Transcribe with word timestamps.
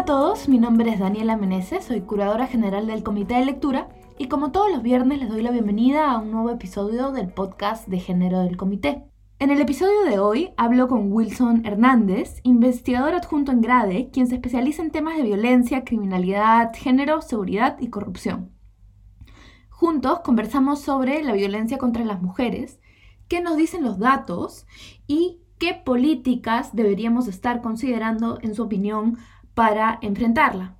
a 0.00 0.04
todos, 0.06 0.48
mi 0.48 0.58
nombre 0.58 0.90
es 0.90 0.98
Daniela 0.98 1.36
Meneses, 1.36 1.84
soy 1.84 2.00
curadora 2.00 2.46
general 2.46 2.86
del 2.86 3.02
Comité 3.02 3.34
de 3.34 3.44
Lectura 3.44 3.90
y 4.16 4.28
como 4.28 4.50
todos 4.50 4.72
los 4.72 4.82
viernes 4.82 5.20
les 5.20 5.28
doy 5.28 5.42
la 5.42 5.50
bienvenida 5.50 6.10
a 6.10 6.18
un 6.18 6.30
nuevo 6.30 6.48
episodio 6.48 7.12
del 7.12 7.28
podcast 7.28 7.86
de 7.86 8.00
género 8.00 8.38
del 8.38 8.56
comité. 8.56 9.04
En 9.38 9.50
el 9.50 9.60
episodio 9.60 10.04
de 10.08 10.18
hoy 10.18 10.54
hablo 10.56 10.88
con 10.88 11.12
Wilson 11.12 11.66
Hernández, 11.66 12.40
investigador 12.44 13.12
adjunto 13.12 13.52
en 13.52 13.60
Grade, 13.60 14.08
quien 14.10 14.26
se 14.26 14.36
especializa 14.36 14.80
en 14.82 14.90
temas 14.90 15.18
de 15.18 15.22
violencia, 15.24 15.84
criminalidad, 15.84 16.72
género, 16.74 17.20
seguridad 17.20 17.76
y 17.78 17.88
corrupción. 17.88 18.52
Juntos 19.68 20.20
conversamos 20.20 20.80
sobre 20.80 21.22
la 21.22 21.34
violencia 21.34 21.76
contra 21.76 22.06
las 22.06 22.22
mujeres, 22.22 22.80
qué 23.28 23.42
nos 23.42 23.58
dicen 23.58 23.84
los 23.84 23.98
datos 23.98 24.66
y 25.06 25.42
qué 25.58 25.74
políticas 25.74 26.74
deberíamos 26.74 27.28
estar 27.28 27.60
considerando, 27.60 28.38
en 28.40 28.54
su 28.54 28.62
opinión, 28.62 29.18
para 29.54 29.98
enfrentarla. 30.02 30.76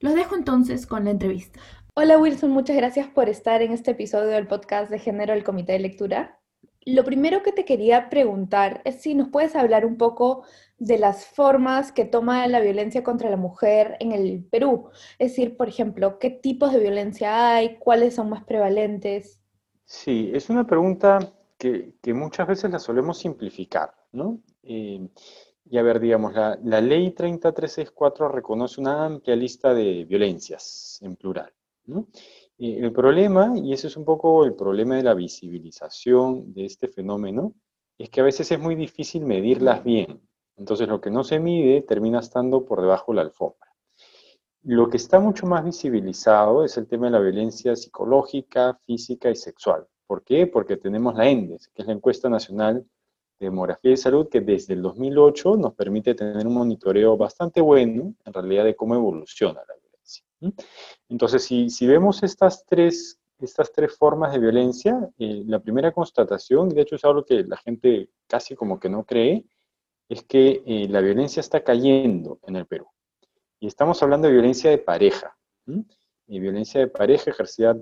Los 0.00 0.14
dejo 0.14 0.34
entonces 0.34 0.86
con 0.86 1.04
la 1.04 1.10
entrevista. 1.10 1.60
Hola 1.94 2.18
Wilson, 2.18 2.50
muchas 2.50 2.76
gracias 2.76 3.06
por 3.08 3.28
estar 3.28 3.62
en 3.62 3.72
este 3.72 3.92
episodio 3.92 4.28
del 4.28 4.46
podcast 4.46 4.90
de 4.90 4.98
género 4.98 5.34
del 5.34 5.44
Comité 5.44 5.72
de 5.72 5.78
Lectura. 5.80 6.40
Lo 6.84 7.04
primero 7.04 7.42
que 7.42 7.52
te 7.52 7.64
quería 7.64 8.10
preguntar 8.10 8.82
es 8.84 9.02
si 9.02 9.14
nos 9.14 9.28
puedes 9.28 9.54
hablar 9.54 9.86
un 9.86 9.96
poco 9.96 10.44
de 10.78 10.98
las 10.98 11.26
formas 11.26 11.92
que 11.92 12.04
toma 12.04 12.46
la 12.48 12.60
violencia 12.60 13.04
contra 13.04 13.30
la 13.30 13.36
mujer 13.36 13.96
en 14.00 14.10
el 14.10 14.42
Perú. 14.42 14.88
Es 15.18 15.32
decir, 15.32 15.56
por 15.56 15.68
ejemplo, 15.68 16.18
¿qué 16.18 16.30
tipos 16.30 16.72
de 16.72 16.80
violencia 16.80 17.54
hay? 17.54 17.76
¿Cuáles 17.76 18.16
son 18.16 18.30
más 18.30 18.42
prevalentes? 18.44 19.40
Sí, 19.84 20.30
es 20.34 20.50
una 20.50 20.66
pregunta 20.66 21.20
que, 21.56 21.94
muchas 22.14 22.48
veces 22.48 22.70
la 22.70 22.80
solemos 22.80 23.18
simplificar, 23.18 23.94
¿no? 24.10 24.40
Eh, 24.64 25.08
y 25.64 25.78
a 25.78 25.82
ver, 25.82 26.00
digamos, 26.00 26.34
la, 26.34 26.58
la 26.64 26.80
ley 26.80 27.10
30364 27.12 28.28
reconoce 28.28 28.80
una 28.80 29.06
amplia 29.06 29.36
lista 29.36 29.74
de 29.74 30.04
violencias 30.04 30.98
en 31.02 31.16
plural 31.16 31.52
el 32.58 32.92
problema, 32.92 33.52
y 33.56 33.72
ese 33.72 33.88
es 33.88 33.96
un 33.96 34.04
poco 34.04 34.44
el 34.44 34.54
problema 34.54 34.96
de 34.96 35.02
la 35.02 35.14
visibilización 35.14 36.52
de 36.52 36.66
este 36.66 36.88
fenómeno, 36.88 37.54
es 37.98 38.08
que 38.10 38.20
a 38.20 38.24
veces 38.24 38.50
es 38.52 38.58
muy 38.58 38.74
difícil 38.74 39.24
medirlas 39.24 39.82
bien. 39.82 40.20
Entonces 40.56 40.86
lo 40.88 41.00
que 41.00 41.10
no 41.10 41.24
se 41.24 41.40
mide 41.40 41.82
termina 41.82 42.20
estando 42.20 42.64
por 42.64 42.80
debajo 42.80 43.12
de 43.12 43.16
la 43.16 43.22
alfombra. 43.22 43.68
Lo 44.62 44.88
que 44.88 44.96
está 44.96 45.18
mucho 45.18 45.46
más 45.46 45.64
visibilizado 45.64 46.64
es 46.64 46.76
el 46.76 46.86
tema 46.86 47.06
de 47.06 47.12
la 47.12 47.18
violencia 47.18 47.74
psicológica, 47.74 48.78
física 48.86 49.28
y 49.28 49.34
sexual. 49.34 49.86
¿Por 50.06 50.22
qué? 50.22 50.46
Porque 50.46 50.76
tenemos 50.76 51.16
la 51.16 51.28
ENDES, 51.28 51.68
que 51.68 51.82
es 51.82 51.88
la 51.88 51.94
encuesta 51.94 52.28
nacional 52.28 52.86
de 53.44 53.50
demografía 53.50 53.92
y 53.92 53.96
salud, 53.96 54.28
que 54.28 54.40
desde 54.40 54.74
el 54.74 54.82
2008 54.82 55.56
nos 55.56 55.74
permite 55.74 56.14
tener 56.14 56.46
un 56.46 56.54
monitoreo 56.54 57.16
bastante 57.16 57.60
bueno, 57.60 58.14
en 58.24 58.32
realidad, 58.32 58.64
de 58.64 58.76
cómo 58.76 58.94
evoluciona 58.94 59.60
la 59.66 59.74
entonces, 61.08 61.44
si, 61.44 61.86
vemos 61.86 62.22
estas 62.22 62.64
tres, 62.66 63.20
estas 63.38 63.72
tres 63.72 63.96
formas 63.96 64.32
de 64.32 64.38
violencia, 64.38 65.08
eh, 65.18 65.42
la 65.46 65.60
primera 65.60 65.92
constatación, 65.92 66.70
y 66.70 66.74
de 66.74 66.82
hecho 66.82 66.96
es 66.96 67.04
algo 67.04 67.24
que 67.24 67.44
la 67.44 67.56
gente 67.56 68.10
casi 68.26 68.54
como 68.54 68.80
que 68.80 68.88
no 68.88 69.04
cree, 69.04 69.44
es 70.08 70.24
que 70.24 70.62
eh, 70.66 70.88
la 70.88 71.00
violencia 71.00 71.40
está 71.40 71.62
cayendo 71.62 72.38
en 72.46 72.56
el 72.56 72.66
Perú. 72.66 72.86
Y 73.60 73.68
estamos 73.68 74.02
hablando 74.02 74.26
de 74.26 74.34
violencia 74.34 74.70
de 74.70 74.78
pareja, 74.78 75.36
y 76.26 76.40
violencia 76.40 76.80
de 76.80 76.88
pareja 76.88 77.30
ejercida 77.30 77.76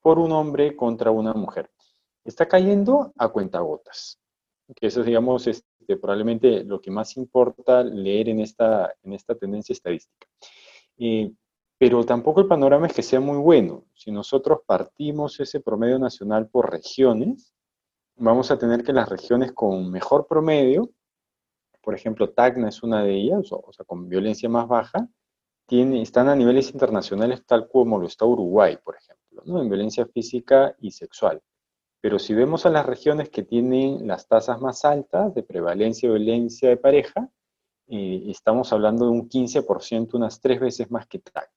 por 0.00 0.18
un 0.18 0.32
hombre 0.32 0.74
contra 0.74 1.10
una 1.10 1.34
mujer. 1.34 1.70
Está 2.24 2.46
cayendo 2.46 3.12
a 3.16 3.28
cuentagotas, 3.28 4.18
que 4.74 4.86
eso 4.86 5.00
es, 5.00 5.06
digamos, 5.06 5.46
este, 5.46 5.96
probablemente 5.96 6.64
lo 6.64 6.80
que 6.80 6.90
más 6.90 7.16
importa 7.16 7.82
leer 7.82 8.28
en 8.28 8.40
esta, 8.40 8.92
en 9.02 9.12
esta 9.12 9.34
tendencia 9.34 9.72
estadística. 9.72 10.26
Eh, 10.98 11.32
pero 11.78 12.04
tampoco 12.04 12.40
el 12.40 12.48
panorama 12.48 12.88
es 12.88 12.92
que 12.92 13.02
sea 13.02 13.20
muy 13.20 13.38
bueno. 13.38 13.84
Si 13.94 14.10
nosotros 14.10 14.60
partimos 14.66 15.38
ese 15.38 15.60
promedio 15.60 15.98
nacional 15.98 16.48
por 16.48 16.70
regiones, 16.70 17.54
vamos 18.16 18.50
a 18.50 18.58
tener 18.58 18.82
que 18.82 18.92
las 18.92 19.08
regiones 19.08 19.52
con 19.52 19.90
mejor 19.90 20.26
promedio, 20.26 20.90
por 21.80 21.94
ejemplo, 21.94 22.30
Tacna 22.30 22.68
es 22.68 22.82
una 22.82 23.02
de 23.02 23.14
ellas, 23.14 23.50
o, 23.50 23.72
sea, 23.72 23.84
con 23.86 24.08
violencia 24.08 24.48
más 24.48 24.68
baja, 24.68 25.08
tiene, 25.66 26.02
están 26.02 26.28
a 26.28 26.34
niveles 26.34 26.72
internacionales 26.72 27.44
tal 27.46 27.68
como 27.68 27.98
lo 27.98 28.06
está 28.06 28.24
Uruguay, 28.26 28.76
por 28.82 28.96
ejemplo, 28.96 29.60
en 29.62 29.68
violencia 29.68 30.04
física 30.06 30.74
y 30.80 30.90
sexual. 30.90 31.40
Pero 32.00 32.18
si 32.18 32.34
vemos 32.34 32.64
a 32.64 32.70
las 32.70 32.86
regiones 32.86 33.28
que 33.28 33.42
tienen 33.42 34.06
las 34.06 34.28
tasas 34.28 34.60
más 34.60 34.84
altas 34.84 35.34
de 35.34 35.42
prevalencia 35.42 36.08
de 36.08 36.16
violencia 36.16 36.68
de 36.68 36.76
pareja, 36.76 37.28
eh, 37.88 38.24
estamos 38.28 38.72
hablando 38.72 39.06
de 39.06 39.12
un 39.12 39.28
15%, 39.28 40.14
unas 40.14 40.40
tres 40.40 40.60
veces 40.60 40.90
más 40.90 41.06
que 41.06 41.18
Tacna. 41.18 41.50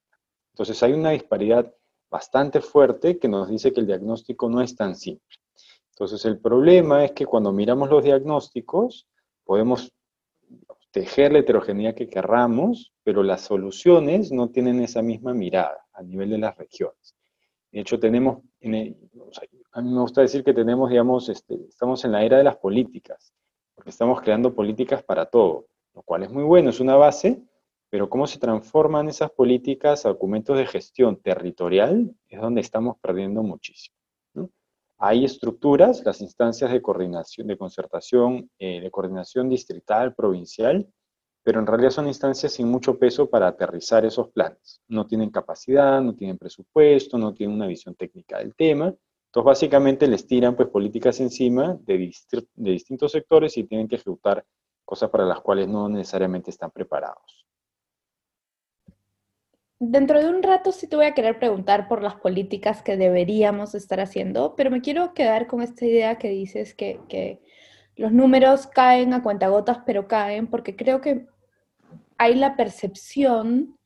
Entonces 0.53 0.81
hay 0.83 0.93
una 0.93 1.11
disparidad 1.11 1.73
bastante 2.09 2.61
fuerte 2.61 3.19
que 3.19 3.27
nos 3.27 3.49
dice 3.49 3.71
que 3.71 3.81
el 3.81 3.87
diagnóstico 3.87 4.49
no 4.49 4.61
es 4.61 4.75
tan 4.75 4.95
simple. 4.95 5.37
Entonces 5.91 6.25
el 6.25 6.39
problema 6.39 7.05
es 7.05 7.11
que 7.11 7.25
cuando 7.25 7.51
miramos 7.51 7.89
los 7.89 8.03
diagnósticos 8.03 9.07
podemos 9.43 9.91
tejer 10.91 11.31
la 11.31 11.39
heterogeneidad 11.39 11.95
que 11.95 12.09
querramos, 12.09 12.93
pero 13.03 13.23
las 13.23 13.41
soluciones 13.41 14.31
no 14.31 14.49
tienen 14.49 14.81
esa 14.81 15.01
misma 15.01 15.33
mirada 15.33 15.85
a 15.93 16.03
nivel 16.03 16.29
de 16.29 16.37
las 16.37 16.57
regiones. 16.57 17.15
De 17.71 17.79
hecho, 17.79 17.99
tenemos, 17.99 18.39
a 19.73 19.81
mí 19.81 19.89
me 19.89 20.01
gusta 20.01 20.21
decir 20.21 20.43
que 20.43 20.53
tenemos, 20.53 20.89
digamos, 20.89 21.29
este, 21.29 21.55
estamos 21.67 22.03
en 22.05 22.11
la 22.11 22.23
era 22.23 22.37
de 22.37 22.43
las 22.43 22.57
políticas, 22.57 23.33
porque 23.75 23.89
estamos 23.89 24.21
creando 24.21 24.53
políticas 24.53 25.03
para 25.03 25.25
todo, 25.25 25.67
lo 25.93 26.03
cual 26.03 26.23
es 26.23 26.31
muy 26.31 26.43
bueno, 26.43 26.69
es 26.69 26.79
una 26.79 26.95
base, 26.95 27.41
pero 27.89 28.09
cómo 28.09 28.27
se 28.27 28.39
transforman 28.39 29.09
esas 29.09 29.31
políticas 29.31 30.05
a 30.05 30.09
documentos 30.09 30.57
de 30.57 30.65
gestión 30.65 31.21
territorial 31.21 32.13
es 32.29 32.41
donde 32.41 32.61
estamos 32.61 32.97
perdiendo 33.01 33.43
muchísimo. 33.43 33.95
Hay 35.03 35.25
estructuras, 35.25 36.05
las 36.05 36.21
instancias 36.21 36.71
de 36.71 36.79
coordinación, 36.79 37.47
de 37.47 37.57
concertación, 37.57 38.51
eh, 38.59 38.79
de 38.81 38.91
coordinación 38.91 39.49
distrital, 39.49 40.13
provincial, 40.13 40.87
pero 41.43 41.59
en 41.59 41.65
realidad 41.65 41.89
son 41.89 42.07
instancias 42.07 42.53
sin 42.53 42.67
mucho 42.67 42.99
peso 42.99 43.27
para 43.27 43.47
aterrizar 43.47 44.05
esos 44.05 44.29
planes. 44.29 44.79
No 44.87 45.07
tienen 45.07 45.31
capacidad, 45.31 45.99
no 46.01 46.13
tienen 46.13 46.37
presupuesto, 46.37 47.17
no 47.17 47.33
tienen 47.33 47.55
una 47.55 47.65
visión 47.65 47.95
técnica 47.95 48.37
del 48.37 48.53
tema. 48.53 48.93
Entonces, 49.31 49.45
básicamente 49.45 50.07
les 50.07 50.27
tiran 50.27 50.57
pues, 50.57 50.67
políticas 50.67 51.21
encima 51.21 51.77
de, 51.85 52.11
distintos 52.55 53.13
sectores 53.13 53.57
y 53.57 53.63
tienen 53.63 53.87
que 53.87 53.95
ejecutar 53.95 54.43
cosas 54.83 55.09
para 55.09 55.23
las 55.23 55.39
cuales 55.39 55.69
no 55.69 55.87
necesariamente 55.87 56.49
están 56.49 56.69
preparados. 56.69 57.47
Dentro 59.79 60.19
de 60.19 60.27
un 60.27 60.43
rato 60.43 60.73
sí 60.73 60.85
te 60.85 60.97
voy 60.97 61.05
a 61.05 61.13
querer 61.13 61.39
preguntar 61.39 61.87
por 61.87 62.03
las 62.03 62.15
políticas 62.15 62.83
que 62.83 62.97
deberíamos 62.97 63.73
estar 63.73 64.01
haciendo, 64.01 64.53
pero 64.57 64.69
me 64.69 64.81
quiero 64.81 65.13
quedar 65.13 65.47
con 65.47 65.61
esta 65.61 65.85
idea 65.85 66.17
que 66.17 66.27
dices 66.27 66.75
que, 66.75 67.39
los 67.95 68.11
números 68.11 68.67
caen 68.67 69.13
a 69.13 69.23
cuentagotas, 69.23 69.79
pero 69.85 70.09
caen, 70.09 70.47
porque 70.47 70.75
creo 70.75 70.99
que 70.99 71.27
hay 72.17 72.35
la 72.35 72.57
percepción 72.57 73.77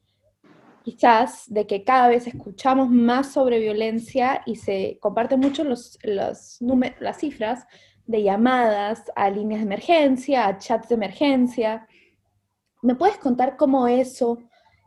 quizás 0.86 1.46
de 1.52 1.66
que 1.66 1.84
cada 1.84 2.10
vez 2.10 2.28
escuchamos 2.28 2.92
más 2.92 3.34
sobre 3.34 3.58
violencia 3.58 4.44
y 4.46 4.58
se 4.58 5.00
comparten 5.02 5.40
mucho 5.40 5.64
los, 5.64 5.98
los 6.04 6.60
las 7.00 7.18
cifras 7.18 7.66
de 8.06 8.22
llamadas 8.22 9.12
a 9.16 9.32
líneas 9.32 9.62
de 9.62 9.66
emergencia, 9.66 10.46
a 10.46 10.60
chats 10.60 10.90
de 10.90 10.94
emergencia. 10.94 11.88
¿Me 12.84 12.94
puedes 12.94 13.18
contar 13.18 13.58
cómo 13.58 13.88
eso 13.88 14.38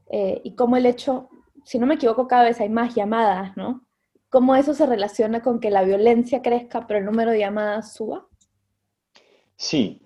eh, 0.09 0.41
y 0.45 0.55
cómo 0.55 0.77
el 0.77 0.87
hecho, 0.87 1.31
si 1.65 1.81
no 1.81 1.87
me 1.87 1.95
equivoco, 1.95 2.29
cada 2.29 2.45
vez 2.45 2.61
hay 2.61 2.69
más 2.69 2.95
llamadas, 2.95 3.57
¿no? 3.57 3.85
¿Cómo 4.29 4.55
eso 4.55 4.75
se 4.75 4.87
relaciona 4.87 5.43
con 5.43 5.59
que 5.59 5.71
la 5.71 5.83
violencia 5.83 6.43
crezca 6.43 6.87
pero 6.87 7.01
el 7.01 7.07
número 7.07 7.33
de 7.33 7.41
llamadas 7.41 7.95
suba? 7.95 8.29
Sí, 9.57 10.01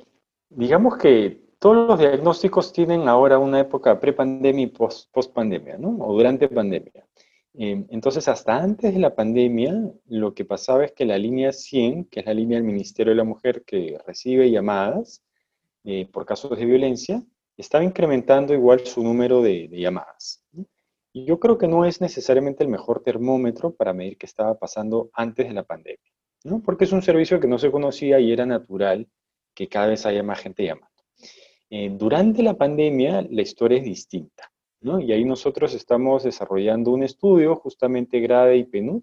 digamos 0.48 0.96
que 0.96 1.41
todos 1.62 1.86
los 1.86 1.96
diagnósticos 1.96 2.72
tienen 2.72 3.06
ahora 3.06 3.38
una 3.38 3.60
época 3.60 4.00
pre-pandemia 4.00 4.64
y 4.64 4.66
post-pandemia, 4.66 5.78
¿no? 5.78 5.96
O 6.00 6.12
durante 6.12 6.48
pandemia. 6.48 7.06
Eh, 7.54 7.84
entonces, 7.90 8.26
hasta 8.26 8.56
antes 8.56 8.92
de 8.92 8.98
la 8.98 9.14
pandemia, 9.14 9.72
lo 10.08 10.34
que 10.34 10.44
pasaba 10.44 10.84
es 10.84 10.90
que 10.90 11.04
la 11.04 11.16
línea 11.16 11.52
100, 11.52 12.06
que 12.06 12.18
es 12.18 12.26
la 12.26 12.34
línea 12.34 12.58
del 12.58 12.66
Ministerio 12.66 13.12
de 13.12 13.18
la 13.18 13.22
Mujer 13.22 13.62
que 13.64 13.96
recibe 14.04 14.50
llamadas 14.50 15.22
eh, 15.84 16.08
por 16.12 16.26
casos 16.26 16.58
de 16.58 16.64
violencia, 16.64 17.22
estaba 17.56 17.84
incrementando 17.84 18.52
igual 18.54 18.84
su 18.84 19.04
número 19.04 19.40
de, 19.40 19.68
llamadas. 19.68 20.42
Y 21.12 21.26
yo 21.26 21.38
creo 21.38 21.58
que 21.58 21.68
no 21.68 21.84
es 21.84 22.00
necesariamente 22.00 22.64
el 22.64 22.70
mejor 22.70 23.04
termómetro 23.04 23.72
para 23.72 23.92
medir 23.92 24.18
qué 24.18 24.26
estaba 24.26 24.58
pasando 24.58 25.10
antes 25.12 25.46
de 25.46 25.54
la 25.54 25.62
pandemia, 25.62 26.10
¿no? 26.42 26.60
porque 26.60 26.86
es 26.86 26.92
un 26.92 27.02
servicio 27.02 27.38
que 27.38 27.46
no 27.46 27.60
se 27.60 27.70
conocía 27.70 28.18
y 28.18 28.32
era 28.32 28.46
natural 28.46 29.06
que 29.54 29.68
cada 29.68 29.86
vez 29.86 30.04
haya 30.06 30.24
más 30.24 30.40
gente 30.40 30.64
llamando. 30.64 30.91
Eh, 31.74 31.88
durante 31.90 32.42
la 32.42 32.52
pandemia 32.52 33.26
la 33.30 33.40
historia 33.40 33.78
es 33.78 33.84
distinta, 33.84 34.52
¿no? 34.82 35.00
y 35.00 35.10
ahí 35.10 35.24
nosotros 35.24 35.72
estamos 35.72 36.22
desarrollando 36.22 36.90
un 36.90 37.02
estudio, 37.02 37.56
justamente 37.56 38.20
Grade 38.20 38.58
y 38.58 38.64
PNUD, 38.64 39.02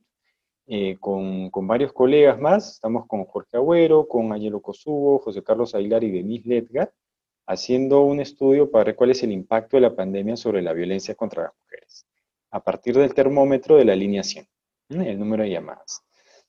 eh, 0.67 0.95
con, 0.99 1.49
con, 1.49 1.65
varios 1.65 1.91
colegas 1.91 2.39
más, 2.39 2.73
estamos 2.73 3.07
con 3.07 3.25
Jorge 3.25 3.57
Agüero, 3.57 4.07
con 4.07 4.31
Ayelo 4.33 4.61
Cosubo, 4.61 5.17
José 5.17 5.41
Carlos 5.41 5.73
Aguilar 5.73 6.03
y 6.03 6.11
Denise 6.11 6.47
Ledgar, 6.47 6.93
haciendo 7.47 8.01
un 8.01 8.19
estudio 8.19 8.69
para 8.69 8.83
ver 8.83 8.95
cuál 8.95 9.09
es 9.09 9.23
el 9.23 9.31
impacto 9.31 9.77
de 9.77 9.81
la 9.81 9.95
pandemia 9.95 10.37
sobre 10.37 10.61
la 10.61 10.71
violencia 10.71 11.15
contra 11.15 11.45
las 11.45 11.53
mujeres, 11.63 12.05
a 12.51 12.63
partir 12.63 12.95
del 12.95 13.15
termómetro 13.15 13.77
de 13.77 13.85
la 13.85 13.95
línea 13.95 14.21
100, 14.21 14.47
el 14.89 15.17
número 15.17 15.41
de 15.41 15.49
llamadas. 15.49 16.03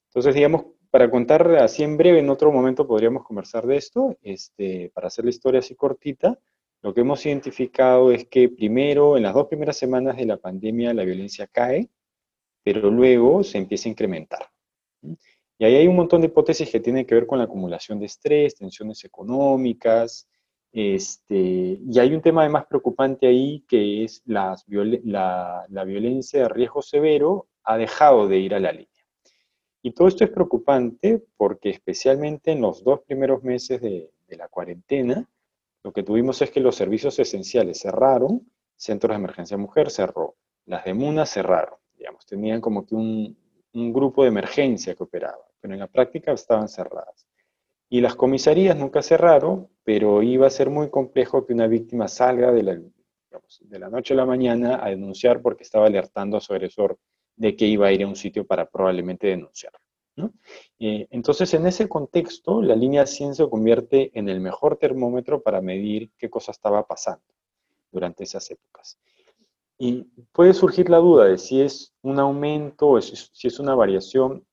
Entonces, 0.08 0.34
digamos, 0.34 0.66
para 0.90 1.10
contar 1.10 1.48
así 1.56 1.82
en 1.82 1.96
breve, 1.96 2.18
en 2.18 2.30
otro 2.30 2.52
momento 2.52 2.86
podríamos 2.86 3.24
conversar 3.24 3.66
de 3.66 3.76
esto, 3.76 4.16
este, 4.22 4.90
para 4.94 5.06
hacer 5.06 5.24
la 5.24 5.30
historia 5.30 5.60
así 5.60 5.74
cortita, 5.74 6.38
lo 6.82 6.94
que 6.94 7.02
hemos 7.02 7.24
identificado 7.26 8.10
es 8.10 8.26
que 8.26 8.48
primero, 8.48 9.16
en 9.16 9.22
las 9.22 9.34
dos 9.34 9.48
primeras 9.48 9.76
semanas 9.76 10.16
de 10.16 10.24
la 10.24 10.38
pandemia, 10.38 10.94
la 10.94 11.04
violencia 11.04 11.46
cae, 11.46 11.90
pero 12.64 12.90
luego 12.90 13.44
se 13.44 13.58
empieza 13.58 13.88
a 13.88 13.92
incrementar. 13.92 14.50
Y 15.58 15.64
ahí 15.64 15.76
hay 15.76 15.86
un 15.86 15.96
montón 15.96 16.22
de 16.22 16.28
hipótesis 16.28 16.70
que 16.70 16.80
tienen 16.80 17.04
que 17.04 17.14
ver 17.14 17.26
con 17.26 17.38
la 17.38 17.44
acumulación 17.44 17.98
de 18.00 18.06
estrés, 18.06 18.56
tensiones 18.56 19.04
económicas, 19.04 20.26
este, 20.72 21.80
y 21.84 21.98
hay 21.98 22.14
un 22.14 22.22
tema 22.22 22.42
además 22.42 22.64
preocupante 22.66 23.26
ahí 23.26 23.64
que 23.68 24.04
es 24.04 24.22
la, 24.24 24.56
la 24.66 25.84
violencia 25.84 26.42
de 26.42 26.48
riesgo 26.48 26.80
severo 26.80 27.48
ha 27.64 27.76
dejado 27.76 28.26
de 28.26 28.38
ir 28.38 28.54
a 28.54 28.60
la 28.60 28.72
línea. 28.72 28.99
Y 29.82 29.92
todo 29.92 30.08
esto 30.08 30.24
es 30.24 30.30
preocupante 30.30 31.24
porque 31.36 31.70
especialmente 31.70 32.52
en 32.52 32.60
los 32.60 32.84
dos 32.84 33.00
primeros 33.00 33.42
meses 33.42 33.80
de, 33.80 34.10
la 34.28 34.48
cuarentena, 34.48 35.28
lo 35.82 35.92
que 35.92 36.04
tuvimos 36.04 36.40
es 36.42 36.50
que 36.50 36.60
los 36.60 36.76
servicios 36.76 37.18
esenciales 37.18 37.80
cerraron, 37.80 38.48
centros 38.76 39.10
de 39.10 39.16
emergencia 39.16 39.56
mujer 39.56 39.90
cerró, 39.90 40.36
las 40.66 40.84
de 40.84 40.94
MUNA 40.94 41.26
cerraron, 41.26 41.78
digamos, 41.96 42.24
tenían 42.26 42.60
como 42.60 42.86
que 42.86 42.94
un, 42.94 43.36
grupo 43.72 44.22
de 44.22 44.28
emergencia 44.28 44.94
que 44.94 45.02
operaba, 45.02 45.44
pero 45.60 45.74
en 45.74 45.80
la 45.80 45.86
práctica 45.86 46.32
estaban 46.32 46.68
cerradas. 46.68 47.26
Y 47.88 48.00
las 48.00 48.14
comisarías 48.14 48.76
nunca 48.76 49.02
cerraron, 49.02 49.68
pero 49.84 50.22
iba 50.22 50.46
a 50.46 50.50
ser 50.50 50.70
muy 50.70 50.90
complejo 50.90 51.46
que 51.46 51.52
una 51.52 51.66
víctima 51.66 52.08
salga 52.08 52.52
de 52.52 52.62
la, 52.62 52.74
de 52.74 53.78
la 53.78 53.88
noche 53.88 54.14
a 54.14 54.16
la 54.16 54.26
mañana 54.26 54.84
a 54.84 54.90
denunciar 54.90 55.40
porque 55.40 55.62
estaba 55.62 55.86
alertando 55.86 56.36
a 56.36 56.40
su 56.40 56.52
agresor 56.52 56.98
de 57.40 57.56
que 57.56 57.64
iba 57.64 57.86
a 57.86 57.92
ir 57.92 58.02
a 58.02 58.06
un 58.06 58.16
sitio 58.16 58.46
para 58.46 58.68
probablemente 58.68 59.26
denunciar. 59.28 59.72
Eh, 60.78 61.06
entonces, 61.10 61.54
en 61.54 61.66
ese 61.66 61.88
contexto, 61.88 62.60
la 62.60 62.76
línea 62.76 63.06
100 63.06 63.34
se 63.34 63.48
convierte 63.48 64.10
en 64.12 64.28
el 64.28 64.40
mejor 64.40 64.76
termómetro 64.76 65.42
para 65.42 65.62
medir 65.62 66.10
qué 66.18 66.28
cosa 66.28 66.52
estaba 66.52 66.86
pasando 66.86 67.24
durante 67.90 68.24
esas 68.24 68.50
épocas. 68.50 68.98
Y 69.78 70.02
puede 70.32 70.52
surgir 70.52 70.90
la 70.90 70.98
duda 70.98 71.24
de 71.24 71.38
si 71.38 71.62
es 71.62 71.94
un 72.02 72.18
aumento 72.18 72.90
o 72.90 73.00
si 73.00 73.48
es 73.48 73.58
una 73.58 73.74
variación 73.74 74.44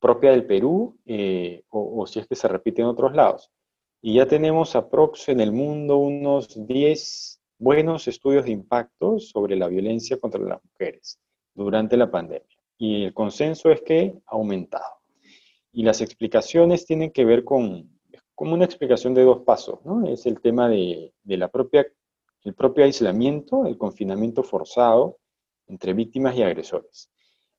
propia 0.00 0.30
del 0.30 0.46
Perú 0.46 0.96
eh, 1.04 1.64
o, 1.68 2.06
si 2.06 2.20
es 2.20 2.26
que 2.26 2.34
se 2.34 2.48
repite 2.48 2.80
en 2.80 2.88
otros 2.88 3.14
lados. 3.14 3.50
Y 4.00 4.14
ya 4.14 4.26
tenemos 4.26 4.74
aprox 4.74 5.28
en 5.28 5.40
el 5.40 5.52
mundo 5.52 5.98
unos 5.98 6.66
10 6.66 7.42
buenos 7.58 8.08
estudios 8.08 8.46
de 8.46 8.52
impacto 8.52 9.18
sobre 9.18 9.56
la 9.56 9.68
violencia 9.68 10.18
contra 10.18 10.40
las 10.40 10.64
mujeres 10.64 11.20
durante 11.54 11.96
la 11.96 12.10
pandemia. 12.10 12.46
Y 12.78 13.04
el 13.04 13.14
consenso 13.14 13.70
es 13.70 13.82
que 13.82 14.14
ha 14.26 14.34
aumentado. 14.34 15.00
Y 15.72 15.82
las 15.82 16.00
explicaciones 16.00 16.86
tienen 16.86 17.10
que 17.10 17.24
ver 17.24 17.44
con, 17.44 17.90
como 18.34 18.54
una 18.54 18.64
explicación 18.64 19.14
de 19.14 19.24
dos 19.24 19.40
pasos, 19.40 19.84
¿no? 19.84 20.08
Es 20.08 20.26
el 20.26 20.40
tema 20.40 20.68
de, 20.68 21.12
de 21.22 21.36
la 21.36 21.48
propia, 21.48 21.86
el 22.42 22.54
propio 22.54 22.84
aislamiento, 22.84 23.66
el 23.66 23.76
confinamiento 23.76 24.42
forzado 24.42 25.18
entre 25.66 25.92
víctimas 25.92 26.34
y 26.36 26.42
agresores. 26.42 27.10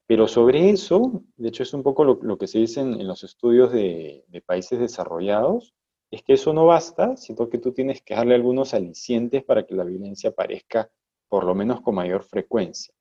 Pero 0.08 0.28
sobre 0.28 0.72
eso, 0.72 1.24
de 1.38 1.50
hecho 1.50 1.64
es 1.64 1.74
un 1.74 1.84
poco 1.84 2.04
lo, 2.04 2.38
que 2.38 2.48
se 2.48 2.60
dice 2.60 2.82
en, 2.82 3.08
los 3.08 3.24
estudios 3.24 3.72
de, 3.72 4.26
de, 4.28 4.42
países 4.42 4.80
desarrollados, 4.80 5.74
es 6.10 6.24
que 6.24 6.34
eso 6.34 6.52
no 6.52 6.66
basta, 6.66 7.16
sino 7.16 7.48
que 7.48 7.60
tú 7.60 7.72
tienes 7.72 8.02
que 8.02 8.16
darle 8.16 8.36
algunos 8.36 8.74
alicientes 8.74 9.44
para 9.46 9.66
que 9.66 9.76
la 9.76 9.86
violencia 9.86 10.32
aparezca 10.32 10.92
por 11.30 11.46
lo 11.46 11.56
menos 11.56 11.80
con 11.80 11.96
mayor 11.96 12.24
frecuencia 12.24 12.94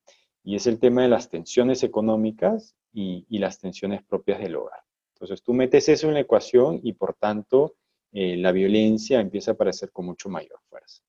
y 0.43 0.55
es 0.55 0.67
el 0.67 0.79
tema 0.79 1.03
de 1.03 1.07
las 1.07 1.29
tensiones 1.29 1.83
económicas 1.83 2.75
y, 2.93 3.25
las 3.39 3.59
tensiones 3.59 4.03
propias 4.03 4.39
del 4.39 4.55
hogar. 4.55 4.79
Entonces 5.13 5.43
tú 5.43 5.53
metes 5.53 5.87
eso 5.89 6.07
en 6.07 6.15
la 6.15 6.21
ecuación 6.21 6.79
y 6.83 6.93
por 6.93 7.13
tanto 7.13 7.75
eh, 8.11 8.37
la 8.37 8.51
violencia 8.51 9.19
empieza 9.19 9.51
a 9.51 9.53
aparecer 9.53 9.91
con 9.91 10.05
mucho 10.05 10.29
mayor 10.29 10.59
fuerza. 10.69 11.03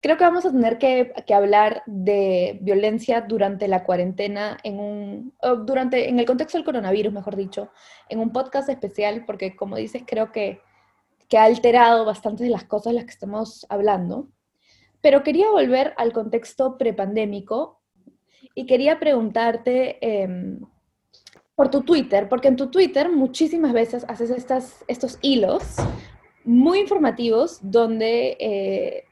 Creo 0.00 0.16
que 0.16 0.24
vamos 0.24 0.46
a 0.46 0.52
tener 0.52 0.78
que, 0.78 1.12
hablar 1.34 1.82
de 1.86 2.58
violencia 2.62 3.20
durante 3.22 3.66
la 3.66 3.82
cuarentena, 3.82 4.56
en 4.62 4.78
un, 4.78 5.34
durante, 5.66 6.08
en 6.08 6.20
el 6.20 6.24
contexto 6.24 6.56
del 6.56 6.64
coronavirus, 6.64 7.12
mejor 7.12 7.34
dicho, 7.34 7.70
en 8.08 8.20
un 8.20 8.30
podcast 8.30 8.68
especial, 8.68 9.24
porque 9.26 9.56
como 9.56 9.74
dices, 9.74 10.04
creo 10.06 10.30
que, 10.30 10.60
que 11.28 11.36
ha 11.36 11.44
alterado 11.44 12.04
bastante 12.04 12.44
de 12.44 12.50
las 12.50 12.62
cosas 12.62 12.92
de 12.92 12.94
las 12.94 13.06
que 13.06 13.10
estamos 13.10 13.66
hablando. 13.68 14.28
Pero 15.00 15.22
quería 15.22 15.50
volver 15.50 15.94
al 15.96 16.12
contexto 16.12 16.76
prepandémico 16.76 17.80
y 18.54 18.66
quería 18.66 18.98
preguntarte 18.98 19.98
em, 20.00 20.60
por 21.54 21.70
tu 21.70 21.82
Twitter, 21.82 22.28
porque 22.28 22.48
en 22.48 22.56
tu 22.56 22.70
Twitter 22.70 23.10
muchísimas 23.10 23.72
veces 23.72 24.04
haces 24.08 24.30
estos 24.86 25.18
hilos 25.22 25.76
muy 26.44 26.80
informativos 26.80 27.58
donde 27.60 28.36
eh, 28.40 29.04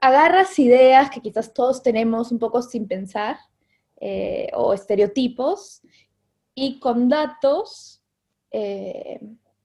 agarras 0.00 0.58
ideas 0.58 1.10
que 1.10 1.20
quizás 1.20 1.54
todos 1.54 1.82
tenemos 1.82 2.30
un 2.30 2.38
poco 2.38 2.60
sin 2.60 2.86
pensar 2.86 3.38
eh, 4.00 4.50
o 4.52 4.74
estereotipos 4.74 5.80
y 6.54 6.78
con 6.78 7.08
datos 7.08 8.02
eh, 8.50 9.20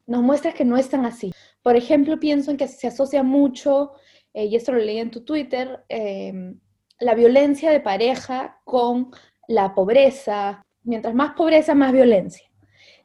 nos 0.08 0.22
muestras 0.22 0.54
que 0.54 0.66
no 0.66 0.78
están 0.78 1.06
así. 1.06 1.32
Por 1.62 1.76
ejemplo, 1.76 2.20
pienso 2.20 2.52
en 2.52 2.58
que 2.58 2.68
se 2.68 2.88
asocia 2.88 3.22
mucho 3.22 3.92
eh, 4.34 4.46
y 4.46 4.56
esto 4.56 4.72
lo 4.72 4.80
leí 4.80 5.00
en 5.00 5.12
tu 5.12 5.22
Twitter, 5.22 5.84
em, 5.90 6.60
la 7.00 7.16
violencia 7.16 7.72
de 7.72 7.80
pareja 7.80 8.60
con 8.64 9.12
la 9.48 9.74
pobreza. 9.74 10.62
Mientras 10.84 11.16
más 11.16 11.34
pobreza, 11.36 11.76
más 11.76 11.92
violencia. 11.92 12.50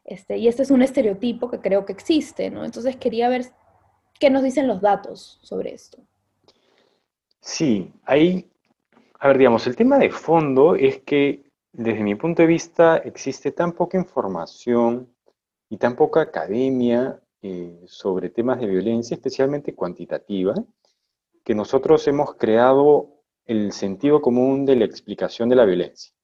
Este, 0.04 0.36
y 0.36 0.48
este 0.48 0.62
es 0.62 0.70
un 0.70 0.82
estereotipo 0.82 1.50
que 1.50 1.60
creo 1.60 1.84
que 1.86 1.92
existe, 1.92 2.50
¿no? 2.50 2.64
Entonces 2.64 2.96
quería 2.96 3.28
ver 3.28 3.46
qué 4.20 4.30
nos 4.30 4.42
dicen 4.42 4.66
los 4.66 4.80
datos 4.80 5.38
sobre 5.42 5.72
esto. 5.72 5.98
Sí, 7.40 7.92
ahí, 8.04 8.50
a 9.18 9.28
ver, 9.28 9.38
digamos, 9.38 9.66
el 9.66 9.76
tema 9.76 9.98
de 9.98 10.10
fondo 10.10 10.74
es 10.76 11.00
que 11.00 11.44
desde 11.72 12.02
mi 12.02 12.14
punto 12.14 12.42
de 12.42 12.48
vista 12.48 12.98
existe 12.98 13.50
tan 13.50 13.72
poca 13.72 13.98
información 13.98 15.12
y 15.68 15.76
tan 15.78 15.96
poca 15.96 16.20
academia 16.20 17.20
eh, 17.43 17.82
sobre 17.86 18.31
temas 18.31 18.60
de 18.60 18.66
violencia, 18.66 19.14
especialmente 19.14 19.74
cuantitativa, 19.74 20.54
que 21.44 21.55
nosotros 21.55 22.06
hemos 22.08 22.34
creado 22.34 23.10
el 23.44 23.72
sentido 23.72 24.22
común 24.22 24.65
de 24.65 24.77
la 24.77 24.86
explicación 24.86 25.48
de 25.48 25.56
la 25.56 25.67
violencia 25.67 26.15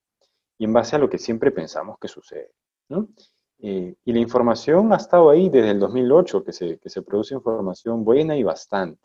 y 0.59 0.65
en 0.65 0.73
base 0.73 0.97
a 0.97 0.99
lo 0.99 1.09
que 1.09 1.19
siempre 1.19 1.51
pensamos 1.51 1.99
que 2.01 2.09
sucede. 2.09 2.53
Eh, 3.59 3.95
y 4.05 4.13
la 4.13 4.19
información 4.19 4.93
ha 4.93 4.97
estado 4.97 5.29
ahí 5.29 5.51
desde 5.51 5.71
el 5.71 5.79
2008, 5.79 6.45
que 6.45 6.53
se, 6.53 6.79
que 6.79 6.89
se 6.89 7.03
produce 7.03 7.35
información 7.35 8.05
buena 8.05 8.37
y 8.37 8.43
bastante. 8.43 9.01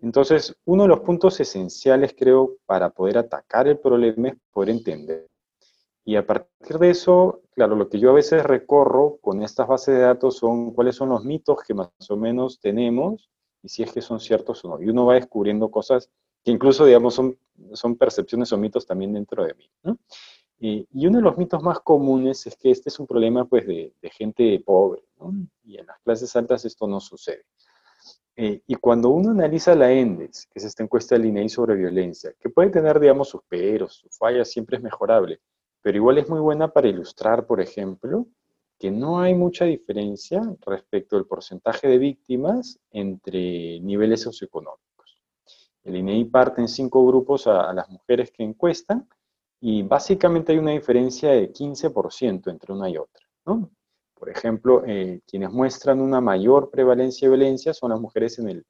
Entonces, 0.00 0.56
uno 0.64 0.84
de 0.84 0.88
los 0.88 1.00
puntos 1.00 1.38
esenciales, 1.40 2.14
creo, 2.18 2.56
para 2.64 2.88
poder 2.88 3.18
atacar 3.18 3.68
el 3.68 3.78
problema 3.78 4.28
es 4.28 4.34
poder 4.50 4.70
entender. 4.70 5.28
Y 6.04 6.16
a 6.16 6.26
partir 6.26 6.78
de 6.78 6.90
eso, 6.90 7.42
claro, 7.54 7.76
lo 7.76 7.90
que 7.90 7.98
yo 7.98 8.10
a 8.10 8.14
veces 8.14 8.42
recorro 8.42 9.18
con 9.20 9.42
estas 9.42 9.68
bases 9.68 9.94
de 9.94 10.00
datos 10.00 10.38
son 10.38 10.72
cuáles 10.72 10.96
son 10.96 11.10
los 11.10 11.24
mitos 11.24 11.58
que 11.66 11.74
más 11.74 11.90
o 12.08 12.16
menos 12.16 12.58
tenemos 12.60 13.30
y 13.62 13.68
si 13.68 13.82
es 13.82 13.92
que 13.92 14.00
son 14.00 14.20
ciertos 14.20 14.64
o 14.64 14.68
no. 14.68 14.82
Y 14.82 14.88
uno 14.88 15.06
va 15.06 15.14
descubriendo 15.14 15.70
cosas 15.70 16.10
que 16.42 16.50
incluso, 16.50 16.86
digamos, 16.86 17.14
son, 17.14 17.38
son 17.72 17.96
percepciones 17.96 18.52
o 18.52 18.58
mitos 18.58 18.86
también 18.86 19.12
dentro 19.12 19.44
de 19.44 19.54
mí. 19.54 19.70
Y, 20.58 21.06
uno 21.06 21.18
de 21.18 21.24
los 21.24 21.38
mitos 21.38 21.62
más 21.62 21.80
comunes 21.80 22.46
es 22.46 22.56
que 22.56 22.70
este 22.70 22.90
es 22.90 22.98
un 22.98 23.06
problema 23.06 23.46
pues, 23.46 23.66
de, 23.66 23.94
gente 24.02 24.62
pobre, 24.64 25.02
y 25.64 25.78
en 25.78 25.86
las 25.86 25.98
clases 26.00 26.34
altas 26.36 26.64
esto 26.64 26.86
no 26.86 27.00
sucede. 27.00 27.44
Eh, 28.36 28.62
y 28.66 28.74
cuando 28.76 29.10
uno 29.10 29.30
analiza 29.30 29.74
la 29.74 29.90
ENDEX, 29.90 30.46
que 30.46 30.58
es 30.58 30.64
esta 30.64 30.82
encuesta 30.82 31.14
del 31.14 31.26
INEI 31.26 31.48
sobre 31.48 31.74
violencia, 31.74 32.32
que 32.38 32.48
puede 32.48 32.70
tener, 32.70 33.00
digamos, 33.00 33.28
sus 33.28 33.42
peros, 33.44 33.94
sus 33.94 34.16
fallas, 34.16 34.50
siempre 34.50 34.76
es 34.76 34.82
mejorable, 34.82 35.40
pero 35.82 35.96
igual 35.96 36.18
es 36.18 36.28
muy 36.28 36.40
buena 36.40 36.68
para 36.68 36.88
ilustrar, 36.88 37.46
por 37.46 37.60
ejemplo, 37.60 38.26
que 38.80 38.90
no 38.90 39.20
hay 39.20 39.34
mucha 39.34 39.66
diferencia 39.66 40.40
respecto 40.62 41.18
al 41.18 41.26
porcentaje 41.26 41.86
de 41.86 41.98
víctimas 41.98 42.80
entre 42.90 43.78
niveles 43.80 44.22
socioeconómicos. 44.22 45.20
El 45.84 45.96
INEI 45.96 46.24
parte 46.24 46.62
en 46.62 46.68
cinco 46.68 47.06
grupos 47.06 47.46
a, 47.46 47.74
las 47.74 47.90
mujeres 47.90 48.32
que 48.32 48.42
encuestan 48.42 49.06
y 49.60 49.82
básicamente 49.82 50.52
hay 50.52 50.58
una 50.58 50.70
diferencia 50.70 51.30
de 51.30 51.52
15% 51.52 52.50
entre 52.50 52.72
una 52.72 52.88
y 52.88 52.96
otra. 52.96 53.22
Por 54.14 54.30
ejemplo, 54.30 54.82
eh, 54.86 55.20
quienes 55.26 55.50
muestran 55.50 56.00
una 56.00 56.22
mayor 56.22 56.70
prevalencia 56.70 57.28
de 57.28 57.36
violencia 57.36 57.74
son 57.74 57.90
las 57.90 58.00
mujeres 58.00 58.38
en 58.38 58.48
el, 58.48 58.64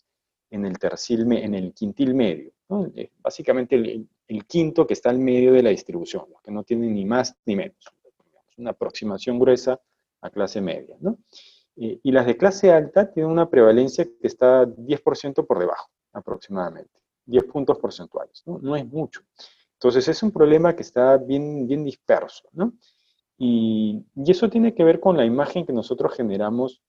en 0.51 0.67
el, 0.67 0.77
tercil, 0.77 1.31
en 1.33 1.55
el 1.55 1.73
quintil 1.73 2.17
medio. 2.17 2.51
Eh, 2.97 3.13
básicamente 3.21 3.77
el, 3.77 4.09
el, 4.27 4.45
quinto 4.47 4.89
que 4.89 4.95
está 4.95 5.11
al 5.11 5.21
medio 5.21 5.53
de 5.53 5.63
la 5.63 5.71
distribución, 5.71 6.25
los 6.33 6.43
que 6.43 6.51
no 6.51 6.65
tienen 6.65 6.95
ni 6.95 7.05
más 7.05 7.37
ni 7.47 7.55
menos. 7.55 7.85
Una 8.57 8.71
aproximación 8.71 9.39
gruesa 9.39 9.81
a 10.21 10.31
clase 10.31 10.61
media. 10.61 10.97
¿no? 11.01 11.19
Y 11.77 12.13
las 12.13 12.27
de 12.27 12.37
clase 12.37 12.71
alta 12.71 13.11
tienen 13.11 13.33
una 13.33 13.49
prevalencia 13.49 14.05
que 14.05 14.27
está 14.27 14.67
10% 14.67 15.47
por 15.47 15.59
debajo, 15.59 15.91
aproximadamente, 16.13 17.01
10 17.25 17.45
puntos 17.45 17.79
porcentuales, 17.79 18.43
¿no? 18.47 18.59
no 18.59 18.77
es 18.77 18.87
mucho. 18.87 19.23
Entonces 19.81 20.09
es 20.09 20.23
un 20.23 20.31
problema 20.31 20.77
que 20.77 20.83
está 20.83 21.17
bien, 21.17 21.67
bien 21.67 21.85
disperso, 21.85 22.49
¿no? 22.53 22.75
Y, 23.39 24.05
y, 24.15 24.31
eso 24.31 24.51
tiene 24.51 24.75
que 24.75 24.85
ver 24.85 25.01
con 25.01 25.17
la 25.17 25.25
imagen 25.25 25.65
que 25.65 25.73
nosotros 25.73 26.15
generamos, 26.15 26.83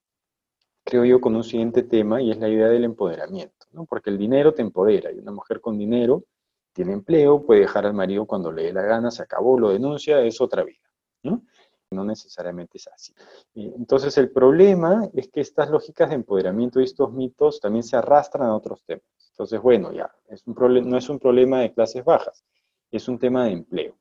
creo 0.84 1.06
yo, 1.06 1.22
con 1.22 1.34
un 1.34 1.46
siguiente 1.46 1.84
tema, 1.84 2.22
y 2.22 2.32
es 2.32 2.38
la 2.38 2.50
idea 2.50 2.68
del 2.68 2.84
empoderamiento, 2.84 3.66
¿no? 3.72 3.86
Porque 3.86 4.10
el 4.10 4.18
dinero 4.18 4.54
te 4.54 4.62
empodera, 4.62 5.10
y 5.14 5.20
una 5.20 5.32
mujer 5.32 5.62
con 5.62 5.78
dinero 5.78 6.26
tiene 6.74 6.92
empleo, 6.92 7.46
puede 7.46 7.62
dejar 7.62 7.86
al 7.86 7.94
marido 7.94 8.26
cuando 8.26 8.52
le 8.52 8.64
dé 8.64 8.74
la 8.74 8.82
gana, 8.82 9.10
se 9.10 9.24
acabó, 9.24 9.58
lo 9.58 9.70
denuncia, 9.70 10.22
es 10.22 10.42
otra 10.42 10.66
vida, 10.66 10.90
¿no? 11.24 11.44
No 11.92 12.06
necesariamente 12.06 12.78
es 12.78 12.88
así. 12.88 13.14
Entonces 13.54 14.18
el 14.18 14.32
problema 14.32 15.10
es 15.14 15.30
que 15.30 15.42
estas 15.42 15.70
lógicas 15.70 16.10
de 16.10 16.16
empoderamiento 16.16 16.80
y 16.80 16.86
estos 16.86 17.12
mitos 17.12 17.60
también 17.60 17.84
se 17.84 17.98
arrastran 17.98 18.48
a 18.48 18.56
otros 18.56 18.84
temas. 18.86 19.04
Entonces, 19.32 19.62
bueno, 19.62 19.92
ya, 19.92 20.14
no 20.46 20.98
es 20.98 21.10
un 21.10 21.20
problema 21.20 21.60
de 21.60 21.74
clases 21.74 22.04
bajas, 22.04 22.44
es 22.92 23.08
un 23.08 23.20
tema 23.20 23.46
de 23.46 23.52
empleo. 23.52 23.96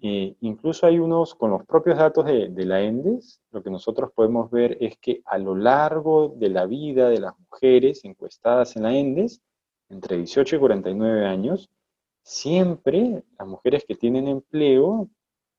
incluso 0.00 0.86
hay 0.86 0.98
unos, 0.98 1.34
con 1.34 1.50
los 1.50 1.64
propios 1.66 1.98
datos 1.98 2.24
de, 2.24 2.48
de, 2.48 2.64
la 2.64 2.80
ENDES, 2.80 3.42
lo 3.50 3.62
que 3.62 3.70
nosotros 3.70 4.12
podemos 4.14 4.50
ver 4.50 4.78
es 4.80 4.96
que 4.98 5.22
a 5.24 5.38
lo 5.38 5.54
largo 5.56 6.34
de 6.36 6.48
la 6.48 6.66
vida 6.66 7.08
de 7.08 7.20
las 7.20 7.38
mujeres 7.38 8.04
encuestadas 8.04 8.76
en 8.76 8.84
la 8.84 8.94
ENDES, 8.94 9.40
entre 9.90 10.16
18 10.18 10.56
y 10.56 10.58
49 10.58 11.26
años, 11.26 11.70
siempre 12.22 13.24
las 13.38 13.48
mujeres 13.48 13.84
que 13.86 13.96
tienen 13.96 14.28
empleo 14.28 15.08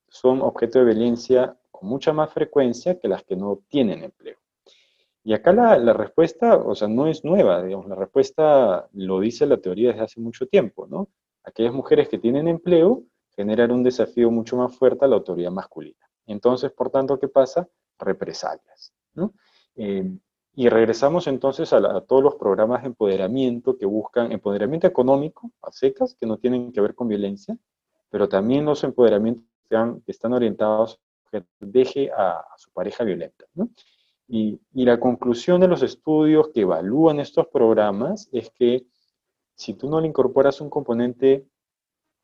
son 0.07 0.41
objeto 0.41 0.79
de 0.79 0.85
violencia 0.85 1.58
mucha 1.81 2.13
más 2.13 2.33
frecuencia 2.33 2.99
que 2.99 3.07
las 3.07 3.23
que 3.23 3.35
no 3.35 3.61
tienen 3.69 4.03
empleo. 4.03 4.37
Y 5.23 5.33
acá 5.33 5.51
la, 5.53 5.93
respuesta, 5.93 6.57
o 6.57 6.73
sea, 6.75 6.87
no 6.87 7.07
es 7.07 7.23
nueva, 7.23 7.61
digamos, 7.61 7.87
la 7.87 7.95
respuesta 7.95 8.87
lo 8.93 9.19
dice 9.19 9.45
la 9.45 9.57
teoría 9.57 9.89
desde 9.89 10.03
hace 10.03 10.21
mucho 10.21 10.47
tiempo, 10.47 10.87
¿no? 10.87 11.09
Aquellas 11.43 11.73
mujeres 11.73 12.07
que 12.07 12.17
tienen 12.17 12.47
empleo 12.47 13.03
generan 13.35 13.71
un 13.71 13.83
desafío 13.83 14.31
mucho 14.31 14.55
más 14.55 14.75
fuerte 14.75 15.05
a 15.05 15.07
la 15.07 15.17
autoridad 15.17 15.51
masculina. 15.51 15.99
Entonces, 16.25 16.71
por 16.71 16.89
tanto, 16.89 17.19
¿qué 17.19 17.27
pasa? 17.27 17.67
Represalias, 17.97 18.93
¿no? 19.13 19.33
Eh, 19.75 20.09
y 20.55 20.67
regresamos 20.67 21.27
entonces 21.27 21.71
a, 21.73 21.77
a, 21.77 22.01
todos 22.01 22.23
los 22.23 22.35
programas 22.35 22.81
de 22.81 22.87
empoderamiento 22.87 23.77
que 23.77 23.85
buscan 23.85 24.31
empoderamiento 24.31 24.87
económico, 24.87 25.51
a 25.61 25.71
secas, 25.71 26.15
que 26.15 26.25
no 26.25 26.37
tienen 26.37 26.71
que 26.71 26.81
ver 26.81 26.95
con 26.95 27.07
violencia, 27.07 27.57
pero 28.09 28.27
también 28.27 28.65
los 28.65 28.83
empoderamientos 28.83 29.45
que 29.69 30.11
están 30.11 30.33
orientados 30.33 30.99
que 31.29 31.43
deje 31.59 32.11
a, 32.11 32.43
su 32.57 32.71
pareja 32.71 33.03
violenta. 33.03 33.45
Y, 34.27 34.59
la 34.73 34.99
conclusión 34.99 35.61
de 35.61 35.67
los 35.67 35.81
estudios 35.81 36.49
que 36.49 36.61
evalúan 36.61 37.19
estos 37.19 37.47
programas 37.47 38.29
es 38.31 38.51
que 38.51 38.85
si 39.55 39.73
tú 39.73 39.89
no 39.89 39.99
le 39.99 40.07
incorporas 40.07 40.61
un 40.61 40.69
componente 40.69 41.47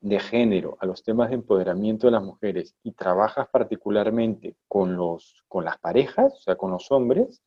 de 0.01 0.19
género 0.19 0.77
a 0.79 0.85
los 0.85 1.03
temas 1.03 1.29
de 1.29 1.35
empoderamiento 1.35 2.07
de 2.07 2.12
las 2.12 2.24
mujeres 2.24 2.75
y 2.83 2.91
trabajas 2.91 3.47
particularmente 3.50 4.55
con, 4.67 4.95
los, 4.95 5.43
con 5.47 5.65
las 5.65 5.79
parejas, 5.79 6.33
o 6.33 6.41
sea, 6.41 6.55
con 6.55 6.71
los 6.71 6.91
hombres, 6.91 7.41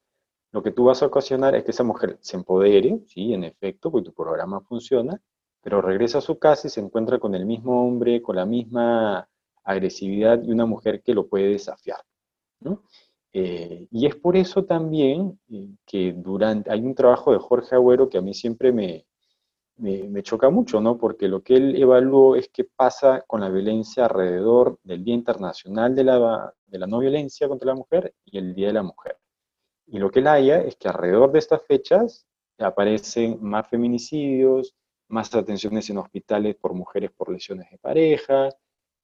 lo 0.50 0.62
que 0.62 0.72
tú 0.72 0.84
vas 0.84 1.02
a 1.02 1.06
ocasionar 1.06 1.54
es 1.54 1.64
que 1.64 1.70
esa 1.70 1.84
mujer 1.84 2.18
se 2.20 2.36
empodere, 2.36 3.00
sí, 3.06 3.32
en 3.34 3.44
efecto, 3.44 3.90
porque 3.90 4.06
tu 4.06 4.14
programa 4.14 4.60
funciona, 4.60 5.20
pero 5.60 5.82
regresa 5.82 6.18
a 6.18 6.22
su 6.22 6.38
casa 6.38 6.66
y 6.66 6.70
se 6.70 6.80
encuentra 6.80 7.18
con 7.18 7.34
el 7.34 7.44
mismo 7.44 7.86
hombre, 7.86 8.22
con 8.22 8.36
la 8.36 8.46
misma 8.46 9.28
agresividad 9.68 10.42
y 10.42 10.50
una 10.50 10.66
mujer 10.66 11.02
que 11.02 11.14
lo 11.14 11.28
puede 11.28 11.48
desafiar. 11.48 12.00
Eh, 13.32 13.86
y 13.90 14.06
es 14.06 14.16
por 14.16 14.36
eso 14.36 14.64
también 14.64 15.38
eh, 15.50 15.68
que 15.86 16.14
durante, 16.16 16.72
hay 16.72 16.80
un 16.80 16.94
trabajo 16.94 17.32
de 17.32 17.38
Jorge 17.38 17.74
Agüero 17.74 18.08
que 18.08 18.18
a 18.18 18.22
mí 18.22 18.32
siempre 18.32 18.72
me, 18.72 19.06
me, 19.76 20.22
choca 20.22 20.48
mucho, 20.48 20.80
¿no? 20.80 20.96
porque 20.96 21.28
lo 21.28 21.42
que 21.42 21.56
él 21.56 21.76
evaluó 21.80 22.34
es 22.36 22.48
qué 22.48 22.64
pasa 22.64 23.22
con 23.26 23.42
la 23.42 23.50
violencia 23.50 24.06
alrededor 24.06 24.78
del 24.82 25.04
Día 25.04 25.14
Internacional 25.14 25.94
de 25.94 26.04
la, 26.04 26.54
de 26.66 26.78
la 26.78 26.86
No 26.86 26.98
Violencia 27.00 27.46
contra 27.46 27.66
la 27.68 27.74
Mujer 27.74 28.14
y 28.24 28.38
el 28.38 28.54
Día 28.54 28.68
de 28.68 28.72
la 28.72 28.82
Mujer. 28.82 29.18
Y 29.86 29.98
lo 29.98 30.10
que 30.10 30.20
él 30.20 30.26
haya 30.26 30.62
es 30.62 30.76
que 30.76 30.88
alrededor 30.88 31.30
de 31.30 31.38
estas 31.38 31.62
fechas 31.62 32.26
aparecen 32.58 33.38
más 33.40 33.68
feminicidios, 33.68 34.74
más 35.08 35.34
atenciones 35.34 35.88
en 35.90 35.98
hospitales 35.98 36.56
por 36.56 36.74
mujeres 36.74 37.10
por 37.12 37.30
lesiones 37.30 37.70
de 37.70 37.78
pareja, 37.78 38.48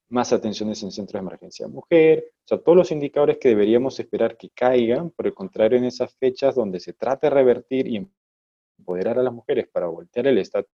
más 0.09 0.33
atenciones 0.33 0.83
en 0.83 0.93
centros 0.93 1.21
de 1.21 1.27
emergencia 1.27 1.67
mujer, 1.67 2.33
o 2.45 2.49
sea, 2.49 2.59
todos 2.59 2.77
los 2.77 2.91
indicadores 2.91 3.39
que 3.39 3.49
deberíamos 3.49 3.99
esperar 3.99 4.37
que 4.37 4.51
caigan, 4.51 5.11
por 5.11 5.27
el 5.27 5.35
contrario, 5.35 5.79
en 5.79 5.85
esas 5.85 6.15
fechas 6.17 6.55
donde 6.55 6.79
se 6.81 6.93
trata 6.93 7.29
de 7.29 7.35
revertir 7.35 7.87
y 7.87 8.07
empoderar 8.79 9.19
a 9.19 9.23
las 9.23 9.33
mujeres 9.33 9.69
para 9.73 9.87
voltear 9.87 10.27
el 10.27 10.39
status 10.39 10.71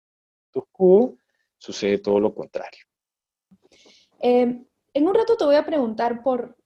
quo, 0.72 1.16
sucede 1.58 1.98
todo 1.98 2.18
lo 2.18 2.34
contrario. 2.34 2.80
Em, 4.18 4.66
en 4.92 5.06
un 5.06 5.14
rato 5.14 5.36
te 5.36 5.44
voy 5.44 5.54
a 5.54 5.64
preguntar 5.64 6.22
por 6.22 6.56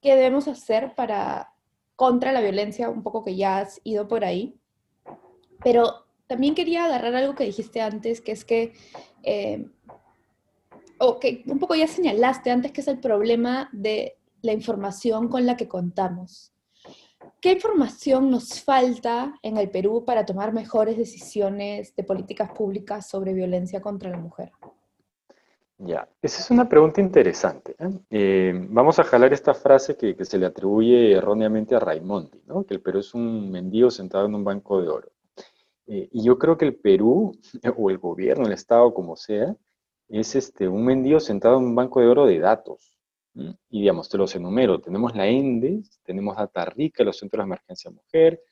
qué 0.00 0.16
debemos 0.16 0.48
hacer 0.48 0.94
para 0.94 1.52
contra 1.94 2.32
la 2.32 2.40
violencia, 2.40 2.90
un 2.90 3.02
poco 3.02 3.24
que 3.24 3.36
ya 3.36 3.58
has 3.58 3.80
ido 3.84 4.08
por 4.08 4.24
ahí, 4.24 4.58
pero 5.62 6.06
también 6.26 6.54
quería 6.54 6.86
agarrar 6.86 7.14
algo 7.14 7.34
que 7.34 7.44
dijiste 7.44 7.80
antes, 7.80 8.20
que 8.20 8.32
es 8.32 8.44
que 8.44 8.72
eh, 9.22 9.66
o 11.04 11.18
que 11.18 11.42
un 11.46 11.58
poco 11.58 11.74
ya 11.74 11.88
señalaste 11.88 12.50
antes, 12.50 12.70
que 12.70 12.80
es 12.80 12.88
el 12.88 13.00
problema 13.00 13.68
de 13.72 14.16
la 14.40 14.52
información 14.52 15.28
con 15.28 15.44
la 15.46 15.56
que 15.56 15.66
contamos. 15.66 16.52
¿Qué 17.40 17.52
información 17.52 18.30
nos 18.30 18.62
falta 18.62 19.34
en 19.42 19.56
el 19.56 19.68
Perú 19.68 20.04
para 20.04 20.24
tomar 20.24 20.52
mejores 20.52 20.96
decisiones 20.96 21.94
de 21.96 22.04
políticas 22.04 22.52
públicas 22.52 23.08
sobre 23.08 23.32
violencia 23.32 23.80
contra 23.80 24.10
la 24.10 24.16
mujer? 24.16 24.52
Ya, 25.78 26.08
esa 26.20 26.40
es 26.40 26.50
una 26.52 26.68
pregunta 26.68 27.00
interesante. 27.00 27.74
¿eh? 27.80 27.90
Eh, 28.10 28.66
vamos 28.70 29.00
a 29.00 29.04
jalar 29.04 29.32
esta 29.32 29.54
frase 29.54 29.96
que, 29.96 30.24
se 30.24 30.38
le 30.38 30.46
atribuye 30.46 31.12
erróneamente 31.12 31.74
a 31.74 31.80
Raimondi, 31.80 32.40
que 32.68 32.74
el 32.74 32.80
Perú 32.80 33.00
es 33.00 33.12
un 33.12 33.50
mendigo 33.50 33.90
sentado 33.90 34.26
en 34.26 34.36
un 34.36 34.44
banco 34.44 34.80
de 34.80 34.88
oro. 34.88 35.08
Eh, 35.88 36.08
y 36.12 36.22
yo 36.22 36.38
creo 36.38 36.56
que 36.56 36.66
el 36.66 36.76
Perú, 36.76 37.36
o 37.76 37.90
el 37.90 37.98
gobierno, 37.98 38.46
el 38.46 38.52
Estado, 38.52 38.94
como 38.94 39.16
sea, 39.16 39.56
es 40.20 40.36
este, 40.36 40.68
un 40.68 40.84
mendigo 40.84 41.20
sentado 41.20 41.58
en 41.58 41.64
un 41.64 41.74
banco 41.74 42.00
de 42.00 42.06
oro 42.06 42.26
de 42.26 42.38
datos. 42.38 42.98
Y 43.34 43.80
digamos, 43.80 44.10
te 44.10 44.18
los 44.18 44.34
enumero. 44.36 44.78
Tenemos 44.78 45.16
la 45.16 45.26
ENDES, 45.26 46.00
tenemos 46.02 46.36
data 46.36 46.66
rica 46.66 47.02
los 47.02 47.16
centros 47.16 47.40
de 47.40 47.44
emergencia 47.44 47.90
mujer, 47.90 48.42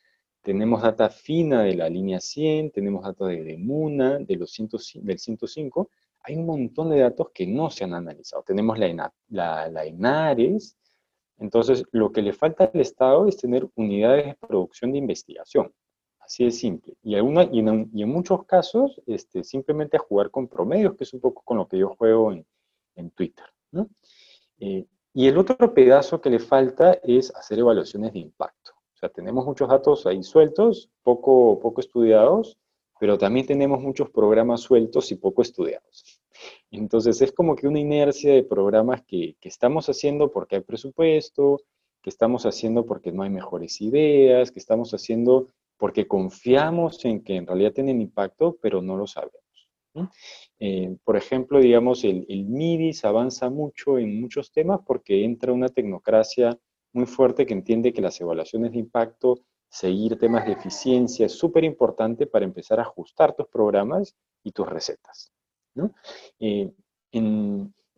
tenemos 0.41 0.81
data 0.81 1.09
fina 1.09 1.61
de 1.61 1.75
la 1.75 1.87
línea 1.87 2.19
100, 2.19 2.71
tenemos 2.71 3.03
datos 3.03 3.29
de, 3.29 3.57
MUNA, 3.59 4.17
de 4.19 4.35
los 4.37 4.57
del 4.95 5.19
105. 5.19 5.89
Hay 6.23 6.35
un 6.35 6.47
montón 6.47 6.89
de 6.89 6.99
datos 6.99 7.27
que 7.31 7.45
no 7.45 7.69
se 7.69 7.83
han 7.83 7.93
analizado. 7.93 8.41
Tenemos 8.41 8.79
la, 8.79 9.13
la, 9.29 9.69
la 9.69 9.85
ENARES. 9.85 10.75
Entonces, 11.37 11.83
lo 11.91 12.11
que 12.11 12.23
le 12.23 12.33
falta 12.33 12.71
al 12.73 12.79
Estado 12.79 13.27
es 13.27 13.37
tener 13.37 13.67
unidades 13.75 14.25
de 14.25 14.47
producción 14.47 14.91
de 14.91 14.97
investigación. 14.97 15.71
Así 16.31 16.45
de 16.45 16.51
simple. 16.51 16.93
Y, 17.03 17.15
alguna, 17.15 17.43
y, 17.51 17.59
en, 17.59 17.91
y, 17.93 18.03
en, 18.03 18.09
muchos 18.09 18.45
casos, 18.45 19.01
este, 19.05 19.43
simplemente 19.43 19.97
a 19.97 19.99
jugar 19.99 20.31
con 20.31 20.47
promedios, 20.47 20.95
que 20.95 21.03
es 21.03 21.13
un 21.13 21.19
poco 21.19 21.41
con 21.43 21.57
lo 21.57 21.67
que 21.67 21.77
yo 21.77 21.89
juego 21.89 22.31
en, 22.31 22.45
en 22.95 23.11
Twitter. 23.11 23.43
¿no? 23.73 23.89
Eh, 24.57 24.85
y 25.13 25.27
el 25.27 25.37
otro 25.37 25.73
pedazo 25.73 26.21
que 26.21 26.29
le 26.29 26.39
falta 26.39 26.93
es 27.03 27.35
hacer 27.35 27.59
evaluaciones 27.59 28.13
de 28.13 28.19
impacto. 28.19 28.71
O 28.71 28.97
sea, 28.97 29.09
tenemos 29.09 29.45
muchos 29.45 29.67
datos 29.67 30.05
ahí 30.05 30.23
sueltos, 30.23 30.89
poco, 31.03 31.59
poco 31.59 31.81
estudiados, 31.81 32.57
pero 32.97 33.17
también 33.17 33.45
tenemos 33.45 33.81
muchos 33.81 34.09
programas 34.09 34.61
sueltos 34.61 35.11
y 35.11 35.15
poco 35.15 35.41
estudiados. 35.41 36.21
Entonces 36.71 37.21
es 37.21 37.33
como 37.33 37.57
que 37.57 37.67
una 37.67 37.81
inercia 37.81 38.33
de 38.33 38.43
programas 38.43 39.03
que, 39.03 39.35
que 39.41 39.49
estamos 39.49 39.89
haciendo 39.89 40.31
porque 40.31 40.55
hay 40.55 40.61
presupuesto, 40.61 41.59
que 42.01 42.09
estamos 42.09 42.45
haciendo 42.45 42.85
porque 42.85 43.11
no 43.11 43.23
hay 43.23 43.29
mejores 43.29 43.81
ideas, 43.81 44.49
que 44.49 44.59
estamos 44.59 44.93
haciendo 44.93 45.47
porque 45.81 46.07
confiamos 46.07 47.03
en 47.05 47.23
que 47.23 47.37
en 47.37 47.47
realidad 47.47 47.73
tienen 47.73 48.01
impacto, 48.01 48.55
pero 48.61 48.83
no 48.83 48.95
lo 48.95 49.07
sabemos. 49.07 49.41
Eh, 50.59 50.95
por 51.03 51.17
ejemplo, 51.17 51.59
digamos, 51.59 52.03
el, 52.03 52.23
el, 52.29 52.45
MIDIS 52.45 53.03
avanza 53.03 53.49
mucho 53.49 53.97
en 53.97 54.21
muchos 54.21 54.51
temas 54.51 54.81
porque 54.85 55.25
entra 55.25 55.51
una 55.51 55.69
tecnocracia 55.69 56.55
muy 56.93 57.07
fuerte 57.07 57.47
que 57.47 57.55
entiende 57.55 57.93
que 57.93 58.01
las 58.03 58.21
evaluaciones 58.21 58.73
de 58.73 58.77
impacto, 58.77 59.39
seguir 59.69 60.19
temas 60.19 60.45
de 60.45 60.51
eficiencia 60.51 61.25
es 61.25 61.31
súper 61.31 61.63
importante 61.63 62.27
para 62.27 62.45
empezar 62.45 62.77
a 62.79 62.83
ajustar 62.83 63.33
tus 63.33 63.47
programas 63.47 64.15
y 64.43 64.51
tus 64.51 64.69
recetas. 64.69 65.31
Eh, 66.39 66.71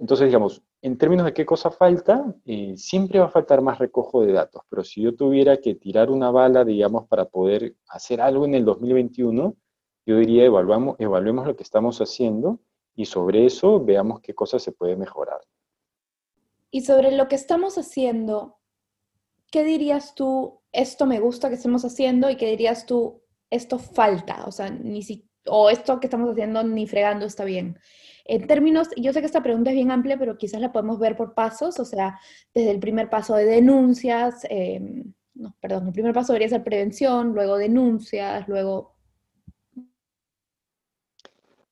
entonces, 0.03 0.27
digamos, 0.27 0.61
en 0.81 0.97
términos 0.97 1.25
de 1.25 1.33
qué 1.33 1.45
cosa 1.45 1.71
falta, 1.71 2.25
eh, 2.43 2.73
siempre 2.75 3.19
va 3.19 3.27
a 3.27 3.29
faltar 3.29 3.61
más 3.61 3.79
recojo 3.79 4.21
de 4.21 4.33
datos, 4.33 4.63
pero 4.67 4.83
si 4.83 5.01
yo 5.01 5.15
tuviera 5.15 5.61
que 5.61 5.75
tirar 5.75 6.11
una 6.11 6.29
bala, 6.29 6.65
digamos, 6.65 7.07
para 7.07 7.23
poder 7.23 7.77
hacer 7.87 8.19
algo 8.19 8.43
en 8.43 8.53
el 8.53 8.65
2021, 8.65 9.55
yo 10.05 10.17
diría, 10.17 10.43
evaluamos, 10.43 10.97
evaluemos 10.99 11.47
lo 11.47 11.55
que 11.55 11.63
estamos 11.63 12.01
haciendo 12.01 12.59
y 12.95 13.05
sobre 13.05 13.45
eso 13.45 13.81
veamos 13.81 14.19
qué 14.19 14.35
cosas 14.35 14.61
se 14.61 14.73
puede 14.73 14.97
mejorar. 14.97 15.39
Y 16.69 16.81
sobre 16.81 17.15
lo 17.15 17.29
que 17.29 17.35
estamos 17.35 17.77
haciendo, 17.77 18.57
¿qué 19.51 19.63
dirías 19.63 20.15
tú, 20.15 20.59
esto 20.73 21.05
me 21.05 21.21
gusta 21.21 21.47
que 21.47 21.55
estemos 21.55 21.85
haciendo 21.85 22.29
y 22.29 22.35
qué 22.35 22.47
dirías 22.47 22.85
tú, 22.85 23.23
esto 23.49 23.79
falta? 23.79 24.43
O 24.47 24.51
sea, 24.51 24.69
ni 24.69 25.01
si, 25.01 25.29
o 25.47 25.69
esto 25.69 26.01
que 26.01 26.07
estamos 26.07 26.29
haciendo 26.29 26.61
ni 26.61 26.87
fregando 26.87 27.25
está 27.25 27.45
bien. 27.45 27.79
En 28.25 28.47
términos, 28.47 28.89
yo 28.95 29.11
sé 29.11 29.19
que 29.19 29.25
esta 29.25 29.43
pregunta 29.43 29.69
es 29.71 29.75
bien 29.75 29.91
amplia, 29.91 30.17
pero 30.17 30.37
quizás 30.37 30.61
la 30.61 30.71
podemos 30.71 30.97
ver 30.99 31.17
por 31.17 31.33
pasos, 31.33 31.79
o 31.79 31.85
sea, 31.85 32.19
desde 32.53 32.71
el 32.71 32.79
primer 32.79 33.09
paso 33.09 33.35
de 33.35 33.45
denuncias, 33.45 34.45
em, 34.49 35.13
no, 35.35 35.55
perdón, 35.59 35.87
el 35.87 35.93
primer 35.93 36.13
paso 36.13 36.31
debería 36.31 36.49
ser 36.49 36.63
prevención, 36.63 37.33
luego 37.33 37.57
denuncias, 37.57 38.47
luego... 38.47 38.93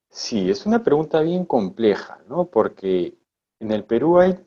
Sí, 0.09 0.49
es 0.49 0.65
una 0.65 0.83
pregunta 0.83 1.21
bien 1.21 1.45
compleja, 1.45 2.19
¿no? 2.27 2.45
Porque 2.47 3.15
en 3.59 3.71
el 3.71 3.85
Perú 3.85 4.19
hay 4.19 4.37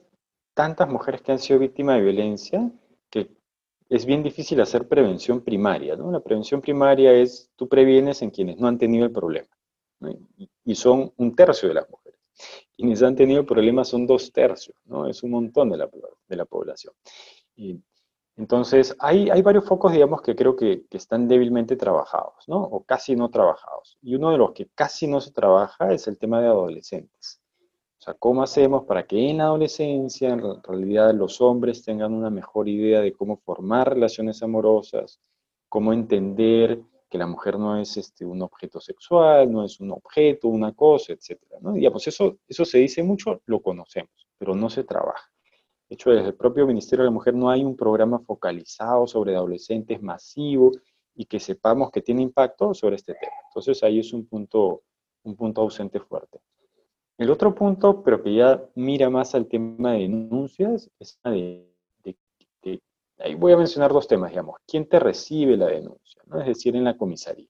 tantas 0.52 0.88
mujeres 0.88 1.22
que 1.22 1.32
han 1.32 1.38
sido 1.38 1.58
víctimas 1.58 1.96
de 1.96 2.02
violencia 2.02 2.70
que 3.08 3.30
es 3.88 4.04
bien 4.04 4.22
difícil 4.22 4.60
hacer 4.60 4.88
prevención 4.88 5.40
primaria, 5.40 5.96
¿no? 5.96 6.10
La 6.10 6.20
prevención 6.20 6.60
primaria 6.60 7.12
es, 7.14 7.50
tú 7.56 7.68
previenes 7.68 8.20
en 8.20 8.30
quienes 8.30 8.58
no 8.58 8.66
han 8.68 8.76
tenido 8.76 9.06
el 9.06 9.12
problema, 9.12 9.48
y, 10.36 10.50
son 10.72 11.12
un 11.16 11.34
tercio 11.34 11.68
de 11.68 11.74
las 11.74 11.90
mujeres. 11.90 12.20
Quienes 12.76 13.02
han 13.02 13.14
tenido 13.14 13.44
problemas 13.44 13.88
son 13.88 14.06
dos 14.06 14.32
tercios, 14.32 14.76
¿no? 14.86 15.06
Es 15.06 15.22
un 15.22 15.30
montón 15.32 15.70
de 15.70 15.76
la, 15.76 15.88
de 16.28 16.36
la 16.36 16.44
población. 16.44 16.94
Y, 17.56 17.80
entonces, 18.36 18.96
hay, 18.98 19.30
hay, 19.30 19.42
varios 19.42 19.64
focos, 19.64 19.92
digamos, 19.92 20.20
que 20.20 20.34
creo 20.34 20.56
que, 20.56 20.86
que, 20.90 20.96
están 20.96 21.28
débilmente 21.28 21.76
trabajados, 21.76 22.48
¿no? 22.48 22.62
O 22.62 22.82
casi 22.82 23.14
no 23.14 23.30
trabajados. 23.30 23.96
Y 24.02 24.16
uno 24.16 24.32
de 24.32 24.38
los 24.38 24.52
que 24.52 24.68
casi 24.74 25.06
no 25.06 25.20
se 25.20 25.30
trabaja 25.30 25.92
es 25.92 26.08
el 26.08 26.18
tema 26.18 26.40
de 26.40 26.48
adolescentes. 26.48 27.40
O 27.98 28.02
sea, 28.04 28.14
¿cómo 28.14 28.42
hacemos 28.42 28.84
para 28.84 29.06
que 29.06 29.30
en 29.30 29.38
la 29.38 29.44
adolescencia, 29.44 30.28
en 30.28 30.62
realidad, 30.62 31.14
los 31.14 31.40
hombres 31.40 31.82
tengan 31.82 32.12
una 32.12 32.28
mejor 32.28 32.68
idea 32.68 33.00
de 33.00 33.12
cómo 33.12 33.38
formar 33.38 33.94
relaciones 33.94 34.42
amorosas, 34.42 35.20
cómo 35.68 35.92
entender 35.92 36.82
que 37.14 37.18
la 37.18 37.28
mujer 37.28 37.60
no 37.60 37.78
es 37.78 37.96
este, 37.96 38.24
un 38.24 38.42
objeto 38.42 38.80
sexual, 38.80 39.48
no 39.48 39.64
es 39.64 39.78
un 39.78 39.92
objeto, 39.92 40.48
una 40.48 40.72
cosa, 40.72 41.12
etcétera, 41.12 41.60
¿no? 41.60 41.74
Digamos, 41.74 42.04
eso, 42.08 42.38
eso 42.48 42.64
se 42.64 42.78
dice 42.78 43.04
mucho, 43.04 43.40
lo 43.46 43.62
conocemos, 43.62 44.26
pero 44.36 44.56
no 44.56 44.68
se 44.68 44.82
trabaja. 44.82 45.30
De 45.88 45.94
hecho, 45.94 46.10
desde 46.10 46.30
el 46.30 46.34
propio 46.34 46.66
Ministerio 46.66 47.04
de 47.04 47.10
la 47.10 47.14
Mujer 47.14 47.32
no 47.34 47.48
hay 47.48 47.62
un 47.62 47.76
programa 47.76 48.18
focalizado 48.18 49.06
sobre 49.06 49.36
adolescentes 49.36 50.02
masivo 50.02 50.72
y 51.14 51.26
que 51.26 51.38
sepamos 51.38 51.92
que 51.92 52.02
tiene 52.02 52.20
impacto 52.20 52.74
sobre 52.74 52.96
este 52.96 53.14
tema. 53.14 53.36
Entonces 53.46 53.80
ahí 53.84 54.00
es 54.00 54.12
un 54.12 54.26
punto, 54.26 54.82
un 55.22 55.36
punto 55.36 55.60
ausente 55.60 56.00
fuerte. 56.00 56.40
El 57.16 57.30
otro 57.30 57.54
punto, 57.54 58.02
pero 58.02 58.24
que 58.24 58.34
ya 58.34 58.60
mira 58.74 59.08
más 59.08 59.36
al 59.36 59.46
tema 59.46 59.92
de 59.92 60.00
denuncias, 60.00 60.90
es 60.98 61.20
de, 61.22 61.72
ahí 63.18 63.34
voy 63.34 63.52
a 63.52 63.56
mencionar 63.56 63.92
dos 63.92 64.06
temas, 64.06 64.30
digamos. 64.30 64.56
¿Quién 64.66 64.88
te 64.88 64.98
recibe 64.98 65.56
la 65.56 65.66
denuncia? 65.66 66.22
Es 66.40 66.46
decir, 66.46 66.76
en 66.76 66.84
la 66.84 66.96
comisaría. 66.96 67.48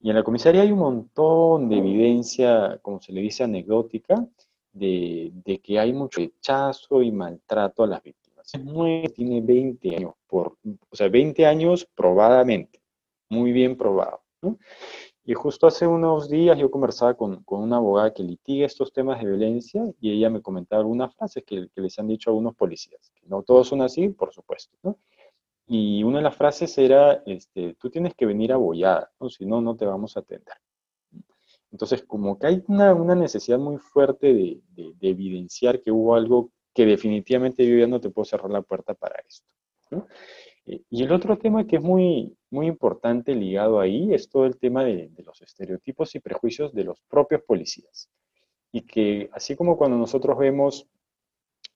Y 0.00 0.10
en 0.10 0.16
la 0.16 0.22
comisaría 0.22 0.62
hay 0.62 0.72
un 0.72 0.78
montón 0.78 1.68
de 1.68 1.78
evidencia, 1.78 2.78
como 2.82 3.00
se 3.00 3.12
le 3.12 3.20
dice, 3.20 3.44
anecdótica, 3.44 4.26
de, 4.72 5.60
que 5.62 5.78
hay 5.78 5.92
mucho 5.92 6.20
rechazo 6.20 7.02
y 7.02 7.10
maltrato 7.10 7.84
a 7.84 7.86
las 7.86 8.02
víctimas. 8.02 8.52
tiene 9.14 9.40
20 9.40 9.96
años, 9.96 10.14
o 10.30 10.56
sea, 10.92 11.08
20 11.08 11.46
años 11.46 11.88
probadamente, 11.94 12.80
muy 13.30 13.52
bien 13.52 13.76
probado. 13.76 14.22
Y 15.28 15.34
justo 15.34 15.66
hace 15.66 15.88
unos 15.88 16.28
días 16.28 16.56
yo 16.56 16.70
conversaba 16.70 17.14
con, 17.14 17.42
con, 17.42 17.60
una 17.60 17.78
abogada 17.78 18.14
que 18.14 18.22
litiga 18.22 18.64
estos 18.64 18.92
temas 18.92 19.18
de 19.18 19.26
violencia 19.26 19.82
y 20.00 20.12
ella 20.12 20.30
me 20.30 20.40
comentaba 20.40 20.80
algunas 20.80 21.12
frases 21.16 21.42
que, 21.44 21.68
que, 21.74 21.80
les 21.80 21.98
han 21.98 22.06
dicho 22.06 22.30
algunos 22.30 22.54
policías. 22.54 23.12
no 23.24 23.42
todos 23.42 23.66
son 23.66 23.82
así, 23.82 24.08
por 24.08 24.32
supuesto. 24.32 24.96
Y 25.66 26.04
una 26.04 26.18
de 26.18 26.22
las 26.22 26.36
frases 26.36 26.78
era, 26.78 27.24
este, 27.26 27.74
tú 27.74 27.90
tienes 27.90 28.14
que 28.14 28.24
venir 28.24 28.52
abollada, 28.52 29.10
¿no? 29.18 29.28
si 29.28 29.44
no, 29.44 29.60
no 29.60 29.74
te 29.74 29.84
vamos 29.84 30.16
a 30.16 30.20
atender. 30.20 30.54
Entonces, 31.72 32.04
como 32.04 32.38
que 32.38 32.46
hay 32.46 32.64
una, 32.68 32.94
una 32.94 33.16
necesidad 33.16 33.58
muy 33.58 33.78
fuerte 33.78 34.32
de, 34.32 34.60
de, 34.76 34.92
de, 34.94 35.08
evidenciar 35.08 35.82
que 35.82 35.90
hubo 35.90 36.14
algo 36.14 36.52
que 36.72 36.86
definitivamente 36.86 37.66
yo 37.66 37.88
no 37.88 38.00
te 38.00 38.10
puedo 38.10 38.24
cerrar 38.24 38.52
la 38.52 38.62
puerta 38.62 38.94
para 38.94 39.16
esto. 39.26 39.44
Eh, 40.66 40.82
y 40.90 41.02
el 41.04 41.12
otro 41.12 41.38
tema 41.38 41.66
que 41.66 41.76
es 41.76 41.82
muy, 41.82 42.36
muy 42.50 42.66
importante 42.66 43.34
ligado 43.34 43.80
ahí 43.80 44.12
es 44.12 44.28
todo 44.28 44.46
el 44.46 44.58
tema 44.58 44.84
de, 44.84 45.10
los 45.24 45.40
estereotipos 45.40 46.14
y 46.14 46.20
prejuicios 46.20 46.74
de 46.74 46.84
los 46.84 47.00
propios 47.02 47.42
policías. 47.42 48.10
Y 48.72 48.82
que 48.82 49.30
así 49.32 49.56
como 49.56 49.76
cuando 49.76 49.96
nosotros 49.96 50.36
vemos 50.38 50.86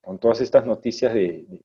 con 0.02 0.18
todas 0.18 0.40
estas 0.40 0.66
noticias 0.66 1.14
de, 1.14 1.62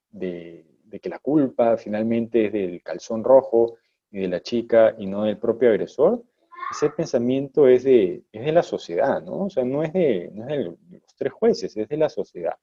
que 1.01 1.09
la 1.09 1.19
culpa 1.19 1.75
finalmente 1.75 2.45
es 2.45 2.53
del 2.53 2.81
calzón 2.81 3.23
rojo 3.23 3.75
y 4.11 4.19
de 4.19 4.27
la 4.29 4.41
chica 4.41 4.95
y 4.97 5.07
no 5.07 5.23
del 5.23 5.37
propio 5.37 5.69
agresor, 5.69 6.23
ese 6.71 6.89
pensamiento 6.89 7.67
es 7.67 7.83
de, 7.83 8.23
es 8.31 8.45
de 8.45 8.51
la 8.51 8.63
sociedad, 8.63 9.21
¿no? 9.21 9.45
O 9.45 9.49
sea, 9.49 9.65
no 9.65 9.83
es, 9.83 9.91
de, 9.91 10.31
no 10.33 10.43
es 10.43 10.49
de 10.49 10.63
los 10.63 11.15
tres 11.17 11.33
jueces, 11.33 11.75
es 11.75 11.87
de 11.89 11.97
la 11.97 12.09
sociedad. 12.09 12.55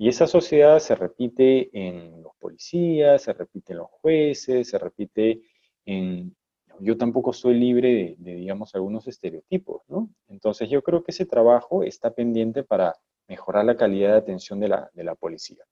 Y 0.00 0.08
esa 0.08 0.26
sociedad 0.26 0.78
se 0.78 0.94
repite 0.94 1.68
en 1.74 2.22
los 2.22 2.32
policías, 2.36 3.20
se 3.20 3.34
repite 3.34 3.74
en 3.74 3.80
los 3.80 3.90
jueces, 3.90 4.66
se 4.66 4.78
repite 4.78 5.42
en... 5.84 6.34
Yo 6.78 6.96
tampoco 6.96 7.34
soy 7.34 7.52
libre 7.60 8.16
de, 8.18 8.34
digamos, 8.36 8.74
algunos 8.74 9.06
estereotipos, 9.08 9.82
¿no? 9.88 10.08
Entonces 10.28 10.70
yo 10.70 10.82
creo 10.82 11.04
que 11.04 11.10
ese 11.10 11.26
trabajo 11.26 11.82
está 11.82 12.14
pendiente 12.14 12.62
para 12.62 12.94
mejorar 13.28 13.66
la 13.66 13.76
calidad 13.76 14.12
de 14.12 14.16
atención 14.16 14.58
de 14.58 14.68
la, 14.68 14.90
de 14.94 15.04
la 15.04 15.14
policía. 15.16 15.66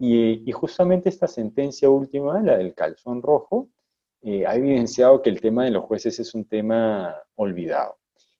Y, 0.00 0.50
justamente 0.50 1.08
esta 1.08 1.28
sentencia 1.28 1.88
última, 1.88 2.42
la 2.42 2.58
del 2.58 2.74
calzón 2.74 3.22
rojo, 3.22 3.68
eh, 4.20 4.46
ha 4.48 4.56
evidenciado 4.56 5.22
que 5.22 5.30
el 5.30 5.40
tema 5.40 5.64
de 5.64 5.70
los 5.70 5.84
jueces 5.84 6.18
es 6.18 6.34
un 6.34 6.44
tema 6.44 7.14
olvidado. 7.36 7.97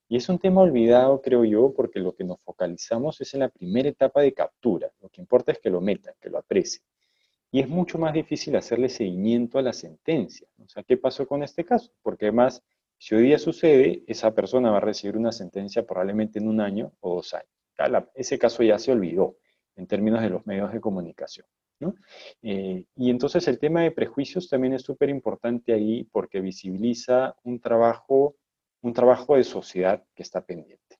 Y 0.09 0.17
es 0.17 0.27
un 0.27 0.39
tema 0.39 0.61
olvidado, 0.61 1.21
creo 1.21 1.45
yo, 1.45 1.71
porque 1.71 1.99
lo 1.99 2.15
que 2.15 2.23
nos 2.23 2.41
focalizamos 2.41 3.21
es 3.21 3.31
en 3.35 3.41
la 3.41 3.49
primera 3.49 3.87
etapa 3.87 4.21
de 4.21 4.33
captura. 4.33 4.91
Lo 5.01 5.09
que 5.09 5.21
importa 5.21 5.51
es 5.51 5.59
que 5.59 5.69
lo 5.69 5.81
metan, 5.81 6.15
que 6.19 6.31
lo 6.31 6.39
aprecien. 6.39 6.83
Y 7.51 7.59
es 7.59 7.69
mucho 7.69 7.99
más 7.99 8.11
difícil 8.11 8.55
hacerle 8.55 8.89
seguimiento 8.89 9.59
a 9.59 9.61
la 9.61 9.71
sentencia. 9.71 10.47
O 10.57 10.67
sea, 10.67 10.81
¿qué 10.81 10.97
pasó 10.97 11.27
con 11.27 11.43
este 11.43 11.63
caso? 11.63 11.91
Porque 12.01 12.25
además, 12.25 12.63
si 12.97 13.13
hoy 13.13 13.23
día 13.23 13.37
sucede, 13.37 14.03
esa 14.07 14.33
persona 14.33 14.71
va 14.71 14.77
a 14.77 14.81
recibir 14.81 15.15
una 15.15 15.31
sentencia 15.31 15.85
probablemente 15.85 16.39
en 16.39 16.47
un 16.47 16.59
año 16.59 16.91
o 17.01 17.15
dos 17.15 17.35
años. 17.35 18.09
ese 18.15 18.39
caso 18.39 18.63
ya 18.63 18.79
se 18.79 18.91
olvidó 18.91 19.37
en 19.75 19.85
términos 19.85 20.21
de 20.21 20.29
los 20.31 20.45
medios 20.47 20.73
de 20.73 20.81
comunicación. 20.81 21.45
Eh, 22.41 22.83
y 22.95 23.09
entonces 23.09 23.47
el 23.47 23.59
tema 23.59 23.83
de 23.83 23.91
prejuicios 23.91 24.49
también 24.49 24.73
es 24.73 24.81
súper 24.81 25.09
importante 25.09 25.71
ahí 25.71 26.03
porque 26.11 26.41
visibiliza 26.41 27.35
un 27.43 27.59
trabajo 27.59 28.35
un 28.81 28.93
trabajo 28.93 29.35
de 29.35 29.43
sociedad 29.43 30.03
que 30.15 30.23
está 30.23 30.41
pendiente. 30.41 30.97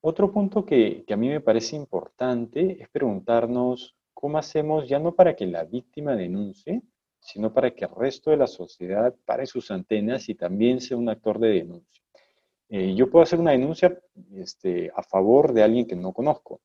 Otro 0.00 0.32
punto 0.32 0.64
que, 0.64 1.04
a 1.08 1.16
mí 1.16 1.28
me 1.28 1.40
parece 1.40 1.76
importante 1.76 2.80
es 2.80 2.88
preguntarnos 2.88 3.96
cómo 4.14 4.38
hacemos, 4.38 4.88
ya 4.88 4.98
no 4.98 5.14
para 5.14 5.34
que 5.34 5.46
la 5.46 5.64
víctima 5.64 6.14
denuncie, 6.14 6.82
sino 7.20 7.52
para 7.52 7.72
que 7.72 7.84
el 7.84 7.90
resto 7.94 8.30
de 8.30 8.36
la 8.36 8.46
sociedad 8.46 9.14
pare 9.24 9.46
sus 9.46 9.70
antenas 9.70 10.28
y 10.28 10.34
también 10.34 10.80
sea 10.80 10.96
un 10.96 11.08
actor 11.08 11.38
de 11.38 11.48
denuncia. 11.48 12.02
Eh, 12.68 12.94
yo 12.94 13.10
puedo 13.10 13.22
hacer 13.22 13.40
una 13.40 13.52
denuncia 13.52 13.98
este, 14.34 14.90
a 14.94 15.02
favor 15.02 15.52
de 15.52 15.62
alguien 15.62 15.86
que 15.86 15.96
no 15.96 16.12
conozco. 16.12 16.60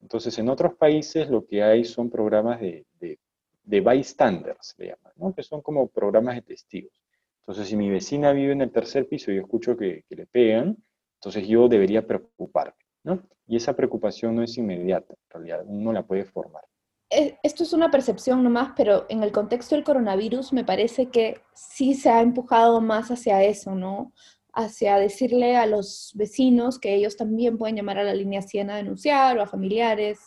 Entonces, 0.00 0.38
en 0.38 0.48
otros 0.48 0.74
países 0.74 1.28
lo 1.28 1.44
que 1.44 1.62
hay 1.62 1.84
son 1.84 2.10
programas 2.10 2.60
de, 2.60 2.86
de, 3.00 3.18
de 3.64 3.80
bystanders, 3.80 4.74
le 4.78 4.88
llaman, 4.88 5.32
que 5.32 5.42
son 5.42 5.60
como 5.60 5.88
programas 5.88 6.36
de 6.36 6.42
testigos. 6.42 6.92
Entonces, 7.46 7.68
si 7.68 7.76
mi 7.76 7.90
vecina 7.90 8.32
vive 8.32 8.52
en 8.52 8.62
el 8.62 8.72
tercer 8.72 9.06
piso 9.06 9.30
y 9.30 9.36
yo 9.36 9.42
escucho 9.42 9.76
que, 9.76 10.04
le 10.08 10.26
pegan, 10.26 10.78
entonces 11.20 11.46
yo 11.46 11.68
debería 11.68 12.06
preocuparme, 12.06 12.72
¿no? 13.02 13.20
Y 13.46 13.56
esa 13.56 13.76
preocupación 13.76 14.34
no 14.34 14.42
es 14.42 14.56
inmediata, 14.56 15.12
en 15.12 15.30
realidad, 15.30 15.64
uno 15.66 15.92
la 15.92 16.02
puede 16.02 16.24
formar. 16.24 16.62
Eh, 17.10 17.36
esto 17.42 17.62
es 17.62 17.74
una 17.74 17.90
percepción 17.90 18.42
nomás, 18.42 18.72
pero 18.74 19.04
en 19.10 19.22
el 19.22 19.30
contexto 19.30 19.74
del 19.74 19.84
coronavirus 19.84 20.54
me 20.54 20.64
parece 20.64 21.10
que 21.10 21.42
sí 21.52 21.92
se 21.92 22.08
ha 22.08 22.22
empujado 22.22 22.80
más 22.80 23.10
hacia 23.10 23.42
eso, 23.42 23.74
¿no? 23.74 24.14
Hacia 24.54 24.96
decirle 24.96 25.58
a 25.58 25.66
los 25.66 26.12
vecinos 26.14 26.78
que 26.78 26.94
ellos 26.94 27.18
también 27.18 27.58
pueden 27.58 27.76
llamar 27.76 27.98
a 27.98 28.04
la 28.04 28.14
línea 28.14 28.40
100 28.40 28.70
a 28.70 28.76
denunciar, 28.76 29.36
o 29.36 29.42
a 29.42 29.46
familiares, 29.46 30.18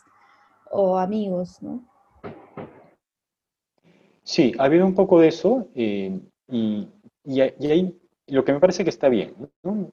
o 0.69 0.99
amigos, 0.99 1.63
¿no? 1.63 1.83
Sí, 4.21 4.53
ha 4.59 4.65
habido 4.65 4.85
un 4.85 4.93
poco 4.93 5.19
de 5.19 5.29
eso, 5.29 5.67
eh, 5.73 6.19
y 6.49 6.87
y, 7.27 7.41
ahí 7.41 7.99
lo 8.27 8.45
que 8.45 8.53
me 8.53 8.59
parece 8.59 8.83
que 8.83 8.89
está 8.89 9.09
bien, 9.09 9.35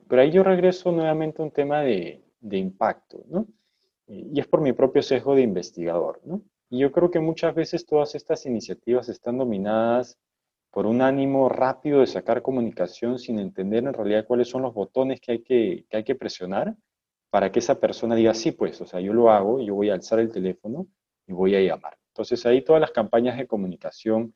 pero 0.08 0.22
ahí 0.22 0.30
yo 0.30 0.44
regreso 0.44 0.92
nuevamente 0.92 1.42
a 1.42 1.44
un 1.44 1.50
tema 1.50 1.82
de, 1.82 2.22
impacto, 2.40 3.24
¿no? 3.28 3.46
y 4.06 4.38
es 4.38 4.46
por 4.46 4.60
mi 4.60 4.72
propio 4.72 5.02
sesgo 5.02 5.34
de 5.34 5.42
investigador. 5.42 6.20
Y 6.70 6.78
yo 6.78 6.92
creo 6.92 7.10
que 7.10 7.20
muchas 7.20 7.54
veces 7.54 7.86
todas 7.86 8.14
estas 8.14 8.46
iniciativas 8.46 9.08
están 9.08 9.38
dominadas 9.38 10.18
por 10.70 10.86
un 10.86 11.02
ánimo 11.02 11.48
rápido 11.48 12.00
de 12.00 12.06
sacar 12.06 12.42
comunicación 12.42 13.18
sin 13.18 13.38
entender 13.38 13.84
en 13.84 13.94
realidad 13.94 14.26
cuáles 14.26 14.48
son 14.48 14.62
los 14.62 14.74
botones 14.74 15.20
que 15.20 15.32
hay 15.32 15.42
que, 15.42 15.86
que 15.88 15.96
hay 15.96 16.04
que 16.04 16.14
presionar 16.14 16.76
para 17.30 17.50
que 17.50 17.58
esa 17.58 17.80
persona 17.80 18.14
diga, 18.14 18.34
sí, 18.34 18.52
pues, 18.52 18.80
o 18.80 18.86
sea, 18.86 19.00
yo 19.00 19.12
lo 19.12 19.30
hago, 19.30 19.60
yo 19.60 19.74
voy 19.74 19.90
a 19.90 19.94
alzar 19.94 20.20
el 20.20 20.30
teléfono 20.30 20.86
y 21.26 21.32
voy 21.32 21.56
a 21.56 21.60
llamar. 21.60 21.96
Entonces 22.08 22.46
ahí 22.46 22.62
todas 22.62 22.80
las 22.80 22.92
campañas 22.92 23.36
de 23.36 23.46
comunicación 23.48 24.34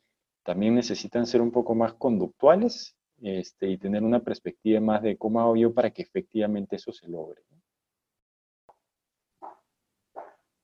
también 0.49 0.75
necesitan 0.75 1.27
ser 1.27 1.43
un 1.43 1.51
poco 1.51 1.75
más 1.75 1.93
conductuales 1.93 2.97
este, 3.21 3.69
y 3.69 3.77
tener 3.77 4.03
una 4.03 4.21
perspectiva 4.21 4.81
más 4.81 5.03
de 5.03 5.19
cómo 5.19 5.43
hago 5.43 5.57
yo 5.57 5.75
para 5.75 5.91
que 5.91 6.01
efectivamente 6.01 6.77
eso 6.77 6.91
se 6.91 7.07
logre. 7.07 7.43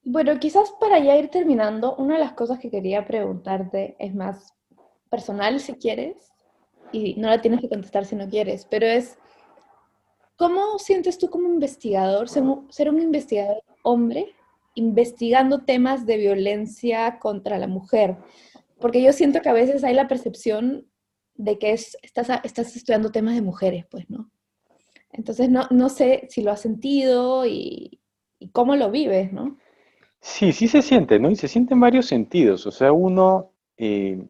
Bueno, 0.03 0.39
quizás 0.41 0.73
para 0.81 1.01
ya 1.01 1.19
ir 1.19 1.29
terminando, 1.29 1.97
una 1.97 2.15
de 2.15 2.21
las 2.21 2.33
cosas 2.33 2.59
que 2.61 2.71
quería 2.71 3.07
preguntarte 3.07 3.95
es 3.99 4.15
más 4.15 4.55
personal 5.11 5.61
si 5.61 5.75
quieres, 5.75 6.33
y 6.91 7.17
no 7.17 7.29
la 7.29 7.43
tienes 7.43 7.61
que 7.61 7.69
contestar 7.69 8.07
si 8.07 8.17
no 8.17 8.27
quieres, 8.27 8.67
pero 8.71 8.87
es, 8.87 9.19
¿cómo 10.37 10.79
sientes 10.79 11.19
tú 11.19 11.29
como 11.29 11.47
investigador, 11.47 12.31
ser 12.31 12.89
un 12.89 13.03
investigador 13.03 13.63
hombre, 13.83 14.35
investigando 14.77 15.63
temas 15.63 16.07
de 16.07 16.17
violencia 16.17 17.19
contra 17.19 17.59
la 17.59 17.67
mujer? 17.67 18.17
Porque 18.81 19.03
yo 19.03 19.13
siento 19.13 19.41
que 19.41 19.49
a 19.49 19.55
veces 19.55 19.85
hay 19.85 19.95
la 19.95 20.09
percepción 20.09 20.87
de 21.35 21.59
que 21.59 21.73
es, 21.73 21.97
estás, 22.03 22.29
estás 22.45 22.77
estudiando 22.77 23.11
temas 23.11 23.35
de 23.35 23.43
mujeres, 23.43 23.87
pues, 23.91 24.09
¿no? 24.09 24.31
Entonces, 25.11 25.49
no, 25.49 25.67
no 25.71 25.89
sé 25.89 26.27
si 26.29 26.43
lo 26.43 26.51
has 26.51 26.61
sentido 26.61 27.47
y, 27.47 28.01
cómo 28.53 28.77
lo 28.77 28.91
vives, 28.91 29.33
¿no? 29.33 29.59
Sí, 30.21 30.53
sí 30.53 30.69
se 30.69 30.83
siente, 30.83 31.19
¿no? 31.19 31.31
Y 31.31 31.37
se 31.37 31.49
siente 31.49 31.75
en 31.75 31.81
varios 31.81 32.07
sentidos. 32.07 32.67
O 32.67 32.71
sea, 32.71 32.93
uno, 32.93 33.53
eh, 33.77 34.27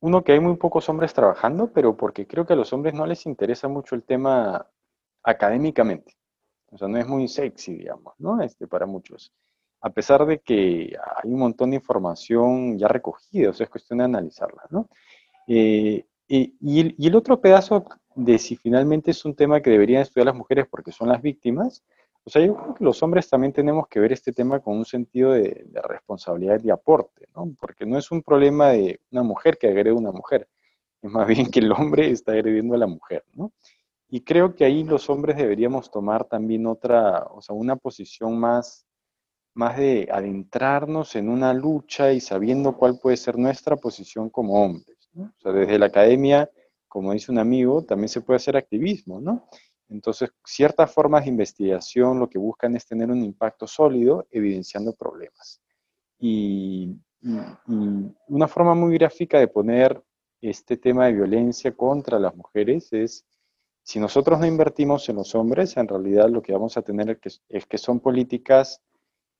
uno 0.00 0.22
que 0.22 0.32
hay 0.32 0.40
muy 0.40 0.56
pocos 0.56 0.88
hombres 0.88 1.12
trabajando, 1.12 1.72
pero 1.72 1.96
porque 1.96 2.26
creo 2.26 2.46
que 2.46 2.52
a 2.52 2.56
los 2.56 2.72
hombres 2.72 2.94
no 2.94 3.06
les 3.06 3.26
interesa 3.26 3.68
mucho 3.68 3.94
el 3.94 4.04
tema 4.04 4.66
académicamente. 5.22 6.16
O 6.70 6.78
sea, 6.78 6.88
no 6.88 6.98
es 6.98 7.06
muy 7.06 7.28
sexy, 7.28 7.74
digamos, 7.76 8.14
¿no? 8.18 8.40
Este, 8.40 8.66
para 8.66 8.86
muchos. 8.86 9.32
A 9.84 9.90
pesar 9.90 10.24
de 10.24 10.38
que 10.38 10.96
hay 11.22 11.30
un 11.30 11.40
montón 11.40 11.68
de 11.68 11.76
información 11.76 12.78
ya 12.78 12.88
recogida, 12.88 13.50
o 13.50 13.52
sea, 13.52 13.64
es 13.64 13.70
cuestión 13.70 13.98
de 13.98 14.06
analizarla, 14.06 14.62
¿no? 14.70 14.88
Eh, 15.46 16.06
y, 16.26 17.06
el 17.06 17.14
otro 17.14 17.38
pedazo 17.38 17.84
de 18.14 18.38
si 18.38 18.56
finalmente 18.56 19.10
es 19.10 19.22
un 19.26 19.34
tema 19.34 19.60
que 19.60 19.68
deberían 19.68 20.00
estudiar 20.00 20.24
las 20.24 20.36
mujeres 20.36 20.66
porque 20.70 20.90
son 20.90 21.08
las 21.08 21.20
víctimas, 21.20 21.84
o 22.24 22.30
sea, 22.30 22.40
yo 22.46 22.56
creo 22.56 22.74
que 22.74 22.84
los 22.84 23.02
hombres 23.02 23.28
también 23.28 23.52
tenemos 23.52 23.86
que 23.86 24.00
ver 24.00 24.14
este 24.14 24.32
tema 24.32 24.58
con 24.60 24.78
un 24.78 24.86
sentido 24.86 25.32
de, 25.32 25.66
responsabilidad 25.82 26.64
y 26.64 26.70
aporte, 26.70 27.28
¿no? 27.36 27.54
Porque 27.60 27.84
no 27.84 27.98
es 27.98 28.10
un 28.10 28.22
problema 28.22 28.70
de 28.70 29.00
una 29.10 29.22
mujer 29.22 29.58
que 29.58 29.68
agrede 29.68 29.90
a 29.90 29.94
una 29.94 30.12
mujer, 30.12 30.48
es 31.02 31.10
más 31.10 31.26
bien 31.26 31.50
que 31.50 31.60
el 31.60 31.70
hombre 31.72 32.08
está 32.08 32.32
agrediendo 32.32 32.74
a 32.74 32.78
la 32.78 32.86
mujer, 32.86 33.22
¿no? 33.34 33.52
Y 34.08 34.22
creo 34.22 34.54
que 34.54 34.64
ahí 34.64 34.82
los 34.82 35.10
hombres 35.10 35.36
deberíamos 35.36 35.90
tomar 35.90 36.24
también 36.24 36.66
otra, 36.66 37.26
o 37.30 37.42
sea, 37.42 37.54
una 37.54 37.76
posición 37.76 38.38
más, 38.38 38.83
más 39.54 39.76
de 39.76 40.08
adentrarnos 40.10 41.16
en 41.16 41.28
una 41.28 41.54
lucha 41.54 42.12
y 42.12 42.20
sabiendo 42.20 42.76
cuál 42.76 42.98
puede 42.98 43.16
ser 43.16 43.38
nuestra 43.38 43.76
posición 43.76 44.28
como 44.30 44.62
hombres, 44.62 45.10
¿no? 45.12 45.24
O 45.24 45.40
sea, 45.40 45.52
desde 45.52 45.78
la 45.78 45.86
academia, 45.86 46.50
como 46.88 47.12
dice 47.12 47.32
un 47.32 47.38
amigo, 47.38 47.84
también 47.84 48.08
se 48.08 48.20
puede 48.20 48.36
hacer 48.36 48.56
activismo, 48.56 49.20
¿no? 49.20 49.48
Entonces, 49.88 50.30
ciertas 50.44 50.92
formas 50.92 51.24
de 51.24 51.30
investigación 51.30 52.18
lo 52.18 52.28
que 52.28 52.38
buscan 52.38 52.74
es 52.74 52.86
tener 52.86 53.10
un 53.10 53.22
impacto 53.22 53.66
sólido 53.66 54.26
evidenciando 54.30 54.92
problemas. 54.94 55.60
Y, 56.18 56.96
una 58.28 58.48
forma 58.48 58.74
muy 58.74 58.98
gráfica 58.98 59.38
de 59.38 59.48
poner 59.48 60.02
este 60.42 60.76
tema 60.76 61.06
de 61.06 61.14
violencia 61.14 61.72
contra 61.74 62.18
las 62.18 62.36
mujeres 62.36 62.92
es, 62.92 63.24
si 63.82 63.98
nosotros 63.98 64.38
no 64.38 64.46
invertimos 64.46 65.08
en 65.08 65.16
los 65.16 65.34
hombres, 65.34 65.76
en 65.78 65.88
realidad 65.88 66.28
lo 66.28 66.42
que 66.42 66.52
vamos 66.52 66.76
a 66.76 66.82
tener 66.82 67.18
es 67.48 67.66
que, 67.66 67.78
son 67.78 68.00
políticas 68.00 68.82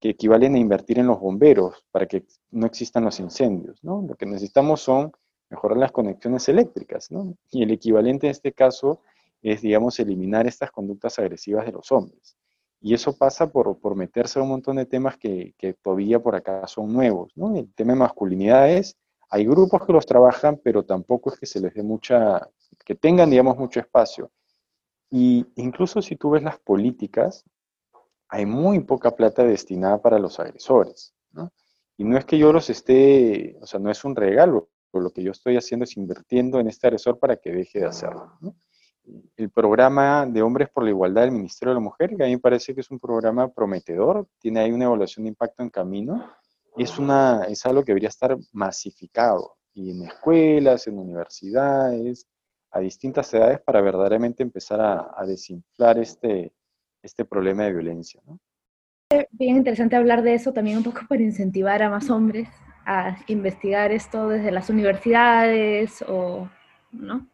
que 0.00 0.11
equivalen 0.11 0.54
a 0.54 0.59
invertir 0.59 0.98
en 0.98 1.07
los 1.07 1.20
bomberos 1.20 1.85
para 1.90 2.07
que 2.07 2.24
no 2.50 2.66
existan 2.66 3.04
los 3.04 3.20
incendios. 3.20 3.83
¿no? 3.83 4.04
Lo 4.07 4.14
que 4.16 4.26
necesitamos 4.26 4.80
son 4.80 5.12
mejorar 5.50 5.78
las 5.78 5.92
conexiones 5.92 6.48
eléctricas. 6.48 7.11
¿no? 7.11 7.37
Y 7.50 7.62
el 7.62 7.70
equivalente 7.70 8.26
en 8.26 8.33
este 8.33 8.52
caso 8.52 9.00
es, 9.42 9.61
digamos, 9.62 9.98
eliminar 10.00 10.46
estas 10.46 10.70
conductas 10.70 11.18
agresivas 11.18 11.66
de 11.66 11.72
los 11.72 11.92
hombres. 11.92 12.37
Y 12.80 12.92
eso 12.92 13.16
pasa 13.16 13.50
por, 13.50 13.78
por 13.78 13.94
meterse 13.94 14.38
a 14.38 14.42
un 14.42 14.48
montón 14.48 14.76
de 14.76 14.87
temas 14.87 15.16
que, 15.16 15.54
que, 15.57 15.74
todavía 15.74 16.20
por 16.20 16.35
acá 16.35 16.66
son 16.66 16.92
nuevos, 16.92 17.33
¿no? 17.35 17.57
El 17.57 17.72
tema 17.72 17.92
de 17.94 17.98
masculinidad 18.00 18.70
es, 18.70 18.98
hay 19.30 19.46
grupos 19.46 19.87
que 19.87 19.92
los 19.92 20.04
trabajan, 20.04 20.61
pero 20.62 20.85
tampoco 20.85 21.33
es 21.33 21.38
que 21.38 21.46
se 21.46 21.61
les 21.61 21.74
dé 21.74 21.83
mucha, 21.83 22.46
que 22.85 22.94
tengan, 22.94 23.30
digamos, 23.30 23.57
mucho 23.57 23.80
espacio. 23.80 24.30
Y 25.11 25.46
incluso 25.57 26.02
si 26.02 26.16
tú 26.16 26.30
ves 26.30 26.42
las 26.42 26.59
políticas, 26.59 27.44
hay 28.34 28.46
muy 28.46 28.80
poca 28.80 29.14
plata 29.14 29.44
destinada 29.44 30.02
para 30.02 30.18
los 30.18 30.40
agresores, 30.40 31.14
¿no? 31.32 31.52
Y 31.96 32.04
no 32.04 32.18
es 32.18 32.24
que 32.24 32.36
yo 32.36 32.52
los 32.52 32.68
esté, 32.68 33.56
o 33.60 33.66
sea, 33.66 33.78
no 33.78 33.90
es 33.90 34.04
un 34.04 34.16
regalo, 34.16 34.70
lo 34.92 35.10
que 35.10 35.22
yo 35.22 35.32
estoy 35.32 35.56
haciendo 35.56 35.84
es 35.84 35.96
invirtiendo 35.96 36.58
en 36.58 36.68
este 36.68 36.86
agresor 36.86 37.18
para 37.18 37.36
que 37.36 37.52
deje 37.52 37.80
de 37.80 37.86
hacerlo, 37.86 38.32
¿no? 38.40 38.56
el 39.36 39.50
programa 39.50 40.26
de 40.26 40.42
Hombres 40.42 40.68
por 40.70 40.82
la 40.82 40.90
Igualdad 40.90 41.22
del 41.22 41.32
Ministerio 41.32 41.70
de 41.70 41.80
la 41.80 41.84
Mujer, 41.84 42.16
que 42.16 42.22
a 42.22 42.26
mí 42.26 42.32
me 42.32 42.40
parece 42.40 42.74
que 42.74 42.80
es 42.80 42.90
un 42.90 42.98
programa 42.98 43.52
prometedor, 43.52 44.26
tiene 44.38 44.60
ahí 44.60 44.72
una 44.72 44.86
evaluación 44.86 45.24
de 45.24 45.28
impacto 45.28 45.62
en 45.62 45.70
camino, 45.70 46.32
es, 46.76 46.98
una, 46.98 47.44
es 47.44 47.64
algo 47.66 47.82
que 47.82 47.92
debería 47.92 48.08
estar 48.08 48.36
masificado, 48.52 49.56
y 49.74 49.90
en 49.90 50.04
escuelas, 50.04 50.86
en 50.86 50.98
universidades, 50.98 52.26
a 52.70 52.80
distintas 52.80 53.32
edades, 53.34 53.60
para 53.60 53.80
verdaderamente 53.80 54.42
empezar 54.42 54.80
a, 54.80 55.24
desinflar 55.26 55.98
este, 55.98 56.52
este 57.04 57.24
problema 57.24 57.64
de 57.64 57.72
violencia. 57.72 58.20
Bien 59.30 59.56
interesante 59.56 59.94
hablar 59.94 60.22
de 60.22 60.34
eso 60.34 60.52
también 60.52 60.78
un 60.78 60.84
poco 60.84 61.02
para 61.08 61.22
incentivar 61.22 61.82
a 61.82 61.90
más 61.90 62.10
hombres 62.10 62.48
a 62.86 63.16
investigar 63.28 63.92
esto 63.92 64.28
desde 64.28 64.50
las 64.50 64.68
universidades 64.68 66.02
o, 66.06 66.50
¿no? 66.92 67.26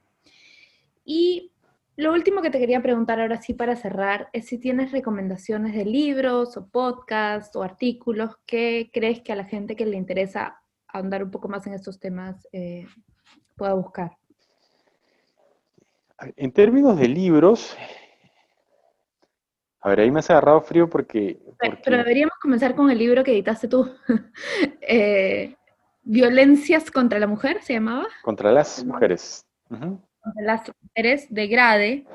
Y 1.04 1.50
lo 1.96 2.12
último 2.12 2.40
que 2.40 2.50
te 2.50 2.58
quería 2.58 2.82
preguntar 2.82 3.20
ahora 3.20 3.40
sí 3.42 3.54
para 3.54 3.76
cerrar 3.76 4.28
es 4.32 4.46
si 4.46 4.58
tienes 4.58 4.92
recomendaciones 4.92 5.74
de 5.74 5.84
libros 5.84 6.56
o 6.56 6.68
podcasts 6.68 7.56
o 7.56 7.62
artículos 7.62 8.36
que 8.46 8.90
crees 8.92 9.20
que 9.22 9.32
a 9.32 9.36
la 9.36 9.44
gente 9.44 9.74
que 9.74 9.86
le 9.86 9.96
interesa 9.96 10.62
ahondar 10.86 11.24
un 11.24 11.30
poco 11.30 11.48
más 11.48 11.66
en 11.66 11.74
estos 11.74 11.98
temas 11.98 12.46
eh, 12.52 12.86
pueda 13.56 13.74
buscar. 13.74 14.12
En 16.36 16.52
términos 16.52 16.98
de 16.98 17.08
libros, 17.08 17.76
a 19.80 19.88
ver, 19.88 20.00
ahí 20.00 20.10
me 20.10 20.20
has 20.20 20.30
agarrado 20.30 20.60
frío 20.60 20.88
porque, 20.88 21.40
Pero, 21.58 21.96
deberíamos 21.96 22.34
comenzar 22.40 22.74
con 22.74 22.90
el 22.90 22.98
libro 22.98 23.24
que 23.24 23.32
editaste 23.32 23.68
tú. 23.68 23.90
Eh, 24.82 25.54
Violencias 26.02 26.90
contra 26.90 27.18
la 27.18 27.26
mujer, 27.26 27.62
¿se 27.62 27.74
llamaba? 27.74 28.06
Contra 28.22 28.50
las 28.50 28.84
mujeres 28.84 29.46
de 29.68 30.42
las 30.42 30.62
mujeres 30.82 31.26
de 31.30 31.46
Grade. 31.46 32.06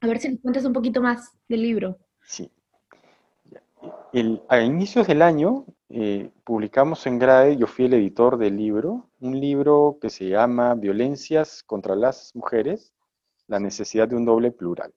A 0.00 0.06
ver 0.06 0.18
si 0.18 0.30
nos 0.30 0.40
cuentas 0.40 0.64
un 0.64 0.72
poquito 0.72 1.02
más 1.02 1.32
del 1.48 1.62
libro. 1.62 1.98
Sí. 2.24 2.50
a 4.48 4.60
inicios 4.60 5.06
del 5.06 5.22
año 5.22 5.66
eh, 5.90 6.30
publicamos 6.44 7.06
en 7.06 7.18
Grade, 7.18 7.56
yo 7.56 7.66
fui 7.66 7.86
el 7.86 7.94
editor 7.94 8.36
del 8.36 8.56
libro, 8.56 9.10
un 9.20 9.40
libro 9.40 9.98
que 10.00 10.10
se 10.10 10.28
llama 10.28 10.74
Violencias 10.74 11.62
contra 11.62 11.96
las 11.96 12.34
mujeres, 12.34 12.92
la 13.46 13.58
necesidad 13.58 14.08
de 14.08 14.16
un 14.16 14.24
doble 14.24 14.50
plural. 14.52 14.92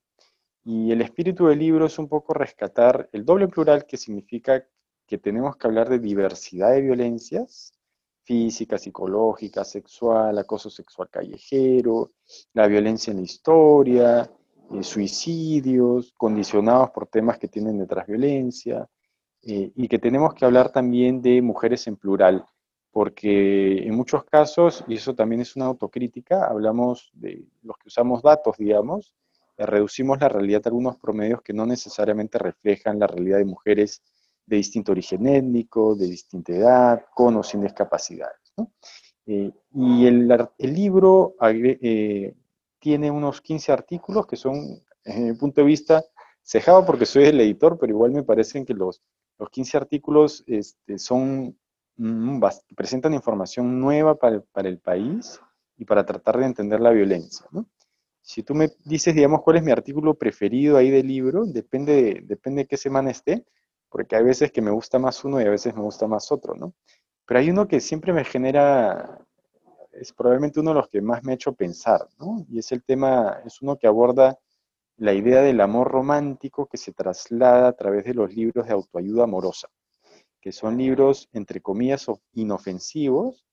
Y 0.63 0.91
el 0.91 1.01
espíritu 1.01 1.47
del 1.47 1.59
libro 1.59 1.87
es 1.87 1.97
un 1.97 2.07
poco 2.07 2.33
rescatar 2.33 3.09
el 3.11 3.25
doble 3.25 3.47
plural 3.47 3.85
que 3.85 3.97
significa 3.97 4.65
que 5.07 5.17
tenemos 5.17 5.55
que 5.57 5.67
hablar 5.67 5.89
de 5.89 5.99
diversidad 5.99 6.71
de 6.71 6.81
violencias, 6.81 7.73
física, 8.23 8.77
psicológica, 8.77 9.63
sexual, 9.63 10.37
acoso 10.37 10.69
sexual 10.69 11.09
callejero, 11.09 12.11
la 12.53 12.67
violencia 12.67 13.11
en 13.11 13.17
la 13.17 13.23
historia, 13.23 14.31
eh, 14.71 14.83
suicidios 14.83 16.13
condicionados 16.15 16.91
por 16.91 17.07
temas 17.07 17.39
que 17.39 17.47
tienen 17.47 17.77
detrás 17.79 18.05
violencia, 18.07 18.87
eh, 19.43 19.71
y 19.75 19.87
que 19.87 19.97
tenemos 19.97 20.35
que 20.35 20.45
hablar 20.45 20.71
también 20.71 21.21
de 21.21 21.41
mujeres 21.41 21.87
en 21.87 21.97
plural, 21.97 22.45
porque 22.91 23.79
en 23.79 23.95
muchos 23.95 24.23
casos, 24.25 24.83
y 24.87 24.95
eso 24.95 25.15
también 25.15 25.41
es 25.41 25.55
una 25.55 25.65
autocrítica, 25.65 26.45
hablamos 26.45 27.09
de 27.13 27.43
los 27.63 27.75
que 27.77 27.87
usamos 27.87 28.21
datos, 28.21 28.57
digamos, 28.57 29.15
reducimos 29.65 30.19
la 30.19 30.29
realidad 30.29 30.61
a 30.65 30.69
algunos 30.69 30.97
promedios 30.97 31.41
que 31.41 31.53
no 31.53 31.65
necesariamente 31.65 32.37
reflejan 32.37 32.99
la 32.99 33.07
realidad 33.07 33.37
de 33.37 33.45
mujeres 33.45 34.01
de 34.45 34.57
distinto 34.57 34.91
origen 34.91 35.27
étnico, 35.27 35.95
de 35.95 36.07
distinta 36.07 36.53
edad, 36.53 37.05
con 37.13 37.35
o 37.37 37.43
sin 37.43 37.61
discapacidades. 37.61 38.53
Eh, 39.25 39.51
y 39.73 40.05
el, 40.07 40.27
libro 40.59 41.35
eh, 41.41 42.35
tiene 42.79 43.11
unos 43.11 43.41
15 43.41 43.71
artículos 43.71 44.25
que 44.25 44.35
son, 44.35 44.83
desde 45.05 45.21
mi 45.21 45.33
punto 45.33 45.61
de 45.61 45.67
vista, 45.67 46.03
cejado 46.43 46.85
porque 46.85 47.05
soy 47.05 47.25
el 47.25 47.39
editor, 47.39 47.77
pero 47.79 47.91
igual 47.91 48.11
me 48.11 48.23
parecen 48.23 48.65
que 48.65 48.73
los, 48.73 49.01
los 49.37 49.49
15 49.49 49.77
artículos 49.77 50.43
este, 50.47 50.97
son, 50.97 51.57
mm, 51.97 52.43
presentan 52.75 53.13
información 53.13 53.79
nueva 53.79 54.15
para, 54.15 54.43
el 54.67 54.79
país 54.79 55.39
y 55.77 55.85
para 55.85 56.05
tratar 56.05 56.39
de 56.39 56.45
entender 56.45 56.79
la 56.79 56.91
violencia. 56.91 57.45
Si 58.31 58.43
tú 58.43 58.55
me 58.55 58.69
dices, 58.85 59.13
digamos, 59.13 59.41
cuál 59.41 59.57
es 59.57 59.63
mi 59.63 59.73
artículo 59.73 60.13
preferido 60.13 60.77
ahí 60.77 60.89
del 60.89 61.05
libro, 61.05 61.45
depende 61.45 62.01
de, 62.01 62.21
depende 62.21 62.61
de 62.61 62.67
qué 62.69 62.77
semana 62.77 63.11
esté, 63.11 63.45
porque 63.89 64.15
hay 64.15 64.23
veces 64.23 64.53
que 64.53 64.61
me 64.61 64.71
gusta 64.71 64.99
más 64.99 65.25
uno 65.25 65.41
y 65.41 65.43
a 65.43 65.49
veces 65.49 65.75
me 65.75 65.81
gusta 65.81 66.07
más 66.07 66.31
otro, 66.31 66.55
¿no? 66.55 66.73
Pero 67.25 67.41
hay 67.41 67.49
uno 67.49 67.67
que 67.67 67.81
siempre 67.81 68.13
me 68.13 68.23
genera, 68.23 69.19
es 69.91 70.13
probablemente 70.13 70.61
uno 70.61 70.69
de 70.69 70.75
los 70.75 70.87
que 70.87 71.01
más 71.01 71.25
me 71.25 71.33
ha 71.33 71.35
hecho 71.35 71.51
pensar, 71.51 72.07
¿no? 72.19 72.45
Y 72.47 72.59
es 72.59 72.71
el 72.71 72.81
tema, 72.85 73.41
es 73.45 73.61
uno 73.61 73.75
que 73.75 73.87
aborda 73.87 74.39
la 74.95 75.11
idea 75.11 75.41
del 75.41 75.59
amor 75.59 75.91
romántico 75.91 76.67
que 76.67 76.77
se 76.77 76.93
traslada 76.93 77.67
a 77.67 77.73
través 77.73 78.05
de 78.05 78.13
los 78.13 78.33
libros 78.33 78.65
de 78.65 78.71
autoayuda 78.71 79.25
amorosa, 79.25 79.67
que 80.39 80.53
son 80.53 80.77
libros, 80.77 81.27
entre 81.33 81.59
comillas, 81.59 82.05
inofensivos, 82.31 83.45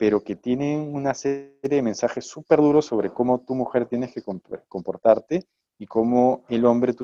pero 0.00 0.24
que 0.24 0.34
tienen 0.34 0.94
una 0.94 1.12
serie 1.12 1.58
de 1.60 1.82
mensajes 1.82 2.24
súper 2.24 2.58
duros 2.58 2.86
sobre 2.86 3.10
cómo 3.10 3.40
tu 3.40 3.54
mujer 3.54 3.84
tienes 3.84 4.14
que 4.14 4.22
comportarte 4.66 5.44
y 5.76 5.84
cómo 5.84 6.46
el 6.48 6.64
hombre 6.64 6.94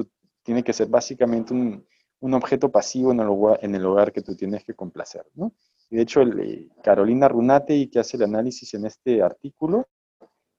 tiene 0.42 0.64
que 0.64 0.72
ser 0.72 0.86
básicamente 0.86 1.52
un, 1.52 1.86
un 2.20 2.32
objeto 2.32 2.72
pasivo 2.72 3.12
en 3.12 3.20
el, 3.20 3.26
hogar, 3.26 3.58
en 3.60 3.74
el 3.74 3.84
hogar 3.84 4.12
que 4.12 4.22
tú 4.22 4.34
tienes 4.34 4.64
que 4.64 4.72
complacer. 4.72 5.26
¿no? 5.34 5.52
Y 5.90 5.96
de 5.96 6.02
hecho, 6.04 6.22
eh, 6.22 6.70
Carolina 6.82 7.28
Runate, 7.28 7.90
que 7.90 7.98
hace 7.98 8.16
el 8.16 8.22
análisis 8.22 8.72
en 8.72 8.86
este 8.86 9.20
artículo, 9.20 9.86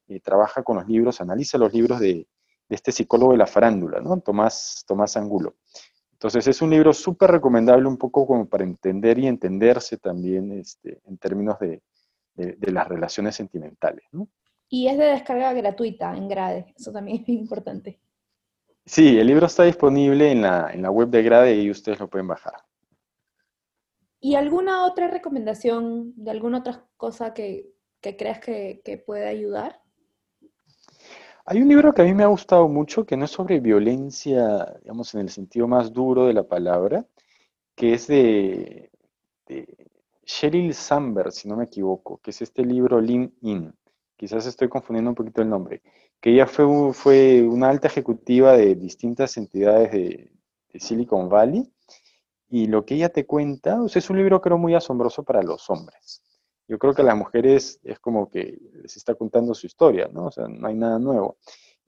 eh, 0.07 0.19
trabaja 0.19 0.61
con 0.61 0.77
los 0.77 0.87
libros, 0.87 1.19
analiza 1.19 1.57
los 1.57 1.73
libros 1.73 1.99
de, 1.99 2.13
de, 2.13 2.27
este 2.69 2.91
psicólogo 2.91 3.31
de 3.31 3.39
la 3.39 3.47
farándula, 3.47 3.99
¿no? 3.99 4.19
Tomás, 4.19 4.83
Tomás 4.85 5.17
Angulo. 5.17 5.55
Entonces 6.11 6.47
es 6.47 6.61
un 6.61 6.69
libro 6.69 6.93
súper 6.93 7.31
recomendable 7.31 7.87
un 7.87 7.97
poco 7.97 8.27
como 8.27 8.47
para 8.47 8.63
entender 8.63 9.17
y 9.17 9.25
entenderse 9.25 9.97
también 9.97 10.51
este, 10.51 11.01
en 11.05 11.17
términos 11.17 11.57
de, 11.57 11.81
de, 12.37 12.71
las 12.71 12.87
relaciones 12.87 13.35
sentimentales. 13.35 14.05
¿no? 14.11 14.29
Y 14.69 14.87
es 14.87 14.97
de 14.97 15.05
descarga 15.05 15.53
gratuita 15.53 16.15
en 16.15 16.27
Grade, 16.27 16.73
eso 16.77 16.91
también 16.91 17.21
es 17.23 17.29
importante. 17.29 17.99
Sí, 18.85 19.19
el 19.19 19.27
libro 19.27 19.47
está 19.47 19.63
disponible 19.63 20.31
en 20.31 20.41
la, 20.41 20.71
en 20.71 20.81
la 20.81 20.91
web 20.91 21.09
de 21.09 21.23
Grade 21.23 21.55
y 21.55 21.69
ustedes 21.69 21.99
lo 21.99 22.09
pueden 22.09 22.27
bajar. 22.27 22.53
¿Y 24.19 24.35
alguna 24.35 24.85
otra 24.85 25.07
recomendación 25.07 26.13
de 26.15 26.31
alguna 26.31 26.59
otra 26.59 26.85
cosa 26.95 27.33
que, 27.33 27.73
que 28.01 28.15
creas 28.15 28.39
que, 28.39 28.81
que 28.83 28.97
puede 28.97 29.27
ayudar? 29.27 29.81
Hay 31.45 31.61
un 31.61 31.69
libro 31.69 31.93
que 31.93 32.01
a 32.01 32.05
mí 32.05 32.13
me 32.13 32.23
ha 32.23 32.27
gustado 32.27 32.67
mucho, 32.67 33.05
que 33.05 33.15
no 33.15 33.25
es 33.25 33.31
sobre 33.31 33.59
violencia, 33.59 34.65
digamos, 34.81 35.13
en 35.13 35.21
el 35.21 35.29
sentido 35.29 35.67
más 35.67 35.93
duro 35.93 36.25
de 36.25 36.33
la 36.33 36.43
palabra, 36.43 37.05
que 37.75 37.93
es 37.93 38.07
de, 38.07 38.91
de 39.45 39.86
Sheryl 40.27 40.75
Sandberg, 40.75 41.31
si 41.31 41.47
no 41.47 41.55
me 41.55 41.63
equivoco, 41.63 42.19
que 42.19 42.29
es 42.29 42.41
este 42.43 42.63
libro 42.63 43.01
Lean 43.01 43.33
In. 43.41 43.73
Quizás 44.15 44.45
estoy 44.45 44.69
confundiendo 44.69 45.09
un 45.09 45.15
poquito 45.15 45.41
el 45.41 45.49
nombre 45.49 45.81
que 46.21 46.31
ella 46.31 46.47
fue, 46.47 46.93
fue 46.93 47.43
una 47.43 47.69
alta 47.69 47.87
ejecutiva 47.87 48.55
de 48.55 48.75
distintas 48.75 49.37
entidades 49.37 49.91
de, 49.91 50.31
Silicon 50.79 51.27
Valley, 51.27 51.73
y 52.49 52.67
lo 52.67 52.85
que 52.85 52.93
ella 52.93 53.09
te 53.09 53.25
cuenta, 53.25 53.81
o 53.81 53.89
sea, 53.89 53.99
es 53.99 54.11
un 54.11 54.17
libro 54.17 54.39
creo 54.41 54.59
muy 54.59 54.75
asombroso 54.75 55.23
para 55.23 55.41
los 55.41 55.67
hombres. 55.71 56.21
Yo 56.67 56.77
creo 56.77 56.93
que 56.93 57.01
a 57.01 57.05
las 57.05 57.17
mujeres 57.17 57.79
es 57.83 57.99
como 57.99 58.29
que 58.29 58.59
les 58.73 58.95
está 58.95 59.15
contando 59.15 59.55
su 59.55 59.65
historia, 59.65 60.07
¿no? 60.13 60.27
O 60.27 60.31
sea, 60.31 60.47
no 60.47 60.67
hay 60.67 60.75
nada 60.75 60.99
nuevo. 60.99 61.37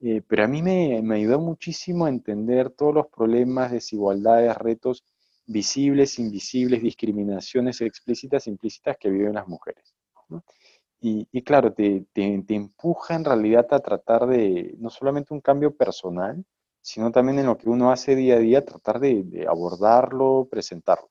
Eh, 0.00 0.22
pero 0.26 0.42
a 0.42 0.48
mí 0.48 0.60
me, 0.60 1.00
me, 1.02 1.16
ayudó 1.16 1.38
muchísimo 1.38 2.06
a 2.06 2.08
entender 2.08 2.70
todos 2.70 2.92
los 2.92 3.06
problemas, 3.06 3.70
desigualdades, 3.70 4.56
retos 4.56 5.04
visibles, 5.50 6.18
invisibles, 6.20 6.80
discriminaciones 6.80 7.80
explícitas 7.80 8.46
implícitas 8.46 8.96
que 8.98 9.10
viven 9.10 9.34
las 9.34 9.48
mujeres. 9.48 9.94
Y, 11.00 11.42
claro, 11.42 11.72
te, 11.72 12.06
empuja 12.14 13.16
en 13.16 13.24
realidad 13.24 13.66
a 13.70 13.80
tratar 13.80 14.26
de, 14.26 14.74
no 14.78 14.90
solamente 14.90 15.34
un 15.34 15.40
cambio 15.40 15.74
personal, 15.74 16.44
sino 16.80 17.10
también 17.10 17.40
en 17.40 17.46
lo 17.46 17.58
que 17.58 17.68
uno 17.68 17.90
hace 17.90 18.14
día 18.14 18.36
a 18.36 18.38
día, 18.38 18.64
tratar 18.64 19.00
de, 19.00 19.46
abordarlo, 19.48 20.46
presentarlo. 20.48 21.08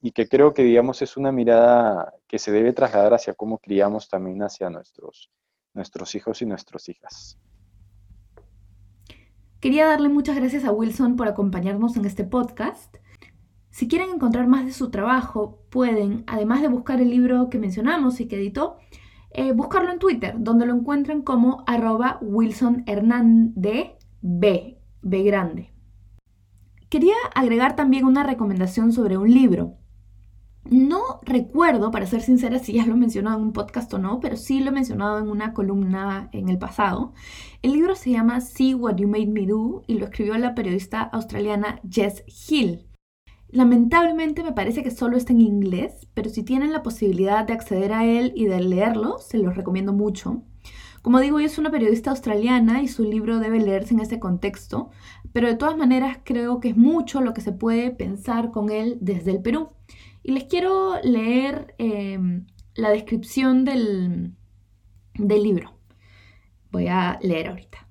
Y 0.00 0.10
que 0.10 0.26
creo 0.26 0.52
que, 0.52 0.64
digamos, 0.64 1.00
es 1.02 1.16
una 1.16 1.30
mirada 1.30 2.12
que 2.26 2.40
se 2.40 2.50
debe 2.50 2.72
trasladar 2.72 3.14
hacia 3.14 3.34
cómo 3.34 3.58
criamos 3.58 4.08
también 4.08 4.42
hacia 4.42 4.68
nuestros, 4.68 5.30
nuestros 5.74 6.14
hijos 6.16 6.42
y 6.42 6.46
nuestras 6.46 6.88
hijas. 6.88 7.38
Quería 9.60 9.86
darle 9.86 10.08
muchas 10.08 10.34
gracias 10.36 10.64
a 10.64 10.72
Wilson 10.72 11.14
por 11.14 11.28
acompañarnos 11.28 11.96
en 11.96 12.04
este 12.04 12.24
podcast. 12.24 12.96
Si 13.78 13.86
quieren 13.86 14.10
encontrar 14.10 14.48
más 14.48 14.66
de 14.66 14.72
su 14.72 14.90
trabajo, 14.90 15.62
pueden, 15.70 16.24
además 16.26 16.62
de 16.62 16.66
buscar 16.66 17.00
el 17.00 17.10
libro 17.10 17.48
que 17.48 17.60
mencionamos 17.60 18.18
y 18.18 18.26
que 18.26 18.34
editó, 18.34 18.78
eh, 19.30 19.52
buscarlo 19.52 19.92
en 19.92 20.00
Twitter, 20.00 20.34
donde 20.36 20.66
lo 20.66 20.74
encuentran 20.74 21.22
como 21.22 21.62
arroba 21.64 22.18
Wilson 22.20 22.82
Hernández 22.86 23.92
B, 24.20 24.80
B 25.02 25.22
grande. 25.22 25.72
Quería 26.88 27.14
agregar 27.36 27.76
también 27.76 28.04
una 28.04 28.24
recomendación 28.24 28.90
sobre 28.90 29.16
un 29.16 29.32
libro. 29.32 29.76
No 30.64 31.20
recuerdo, 31.22 31.92
para 31.92 32.06
ser 32.06 32.22
sincera, 32.22 32.58
si 32.58 32.72
ya 32.72 32.84
lo 32.84 32.94
he 32.94 32.98
mencionado 32.98 33.38
en 33.38 33.44
un 33.44 33.52
podcast 33.52 33.94
o 33.94 34.00
no, 34.00 34.18
pero 34.18 34.36
sí 34.36 34.58
lo 34.58 34.70
he 34.70 34.74
mencionado 34.74 35.20
en 35.20 35.28
una 35.28 35.54
columna 35.54 36.30
en 36.32 36.48
el 36.48 36.58
pasado. 36.58 37.12
El 37.62 37.74
libro 37.74 37.94
se 37.94 38.10
llama 38.10 38.40
See 38.40 38.74
What 38.74 38.96
You 38.96 39.06
Made 39.06 39.28
Me 39.28 39.46
Do 39.46 39.84
y 39.86 40.00
lo 40.00 40.06
escribió 40.06 40.36
la 40.36 40.56
periodista 40.56 41.02
australiana 41.02 41.80
Jess 41.88 42.24
Hill. 42.26 42.87
Lamentablemente 43.50 44.42
me 44.42 44.52
parece 44.52 44.82
que 44.82 44.90
solo 44.90 45.16
está 45.16 45.32
en 45.32 45.40
inglés, 45.40 46.06
pero 46.12 46.28
si 46.28 46.42
tienen 46.42 46.72
la 46.72 46.82
posibilidad 46.82 47.46
de 47.46 47.54
acceder 47.54 47.92
a 47.92 48.04
él 48.04 48.32
y 48.36 48.44
de 48.44 48.60
leerlo, 48.60 49.18
se 49.18 49.38
los 49.38 49.56
recomiendo 49.56 49.94
mucho. 49.94 50.42
Como 51.00 51.20
digo, 51.20 51.40
yo 51.40 51.46
es 51.46 51.56
una 51.58 51.70
periodista 51.70 52.10
australiana 52.10 52.82
y 52.82 52.88
su 52.88 53.04
libro 53.04 53.38
debe 53.38 53.60
leerse 53.60 53.94
en 53.94 54.00
ese 54.00 54.18
contexto, 54.18 54.90
pero 55.32 55.48
de 55.48 55.56
todas 55.56 55.78
maneras 55.78 56.18
creo 56.24 56.60
que 56.60 56.68
es 56.70 56.76
mucho 56.76 57.22
lo 57.22 57.32
que 57.32 57.40
se 57.40 57.52
puede 57.52 57.90
pensar 57.90 58.50
con 58.50 58.70
él 58.70 58.98
desde 59.00 59.30
el 59.30 59.40
Perú. 59.40 59.70
Y 60.22 60.32
les 60.32 60.44
quiero 60.44 61.00
leer 61.02 61.74
em, 61.78 62.46
la 62.74 62.90
descripción 62.90 63.64
del, 63.64 64.34
del 65.14 65.42
libro. 65.42 65.72
Voy 66.70 66.88
a 66.88 67.18
leer 67.22 67.48
ahorita. 67.48 67.88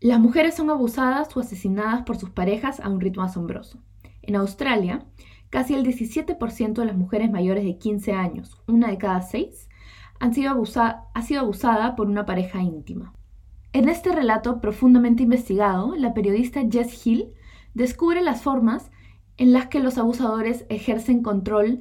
Las 0.00 0.20
mujeres 0.20 0.54
son 0.54 0.68
abusadas 0.68 1.34
o 1.34 1.40
asesinadas 1.40 2.02
por 2.02 2.18
sus 2.18 2.30
parejas 2.30 2.80
a 2.80 2.90
un 2.90 3.00
ritmo 3.00 3.22
asombroso. 3.22 3.82
En 4.22 4.36
Australia, 4.36 5.06
casi 5.50 5.74
el 5.74 5.84
17% 5.84 6.74
de 6.74 6.84
las 6.84 6.96
mujeres 6.96 7.30
mayores 7.30 7.64
de 7.64 7.78
15 7.78 8.12
años, 8.12 8.60
una 8.66 8.88
de 8.88 8.98
cada 8.98 9.22
seis, 9.22 9.68
han 10.18 10.34
sido 10.34 10.50
ha 10.52 11.22
sido 11.22 11.40
abusada 11.40 11.96
por 11.96 12.06
una 12.08 12.26
pareja 12.26 12.62
íntima. 12.62 13.14
En 13.72 13.88
este 13.88 14.12
relato 14.12 14.60
profundamente 14.60 15.22
investigado, 15.22 15.94
la 15.96 16.12
periodista 16.12 16.60
Jess 16.68 17.06
Hill 17.06 17.32
descubre 17.74 18.20
las 18.20 18.42
formas 18.42 18.90
en 19.36 19.52
las 19.52 19.68
que 19.68 19.80
los 19.80 19.96
abusadores 19.96 20.66
ejercen 20.68 21.22
control 21.22 21.80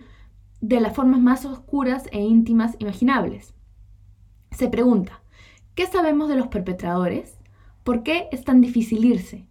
de 0.62 0.80
las 0.80 0.95
formas 0.95 1.19
más 1.19 1.45
oscuras 1.45 2.06
e 2.12 2.21
íntimas 2.21 2.75
imaginables. 2.80 3.54
Se 4.52 4.67
pregunta, 4.67 5.21
¿qué 5.75 5.88
sabemos 5.88 6.30
de 6.30 6.36
los 6.36 6.47
perpetradores? 6.47 7.39
¿Por 7.84 8.04
qué 8.04 8.28
es 8.32 8.43
tan 8.43 8.62
difícil 8.62 9.04
irse? 9.06 9.47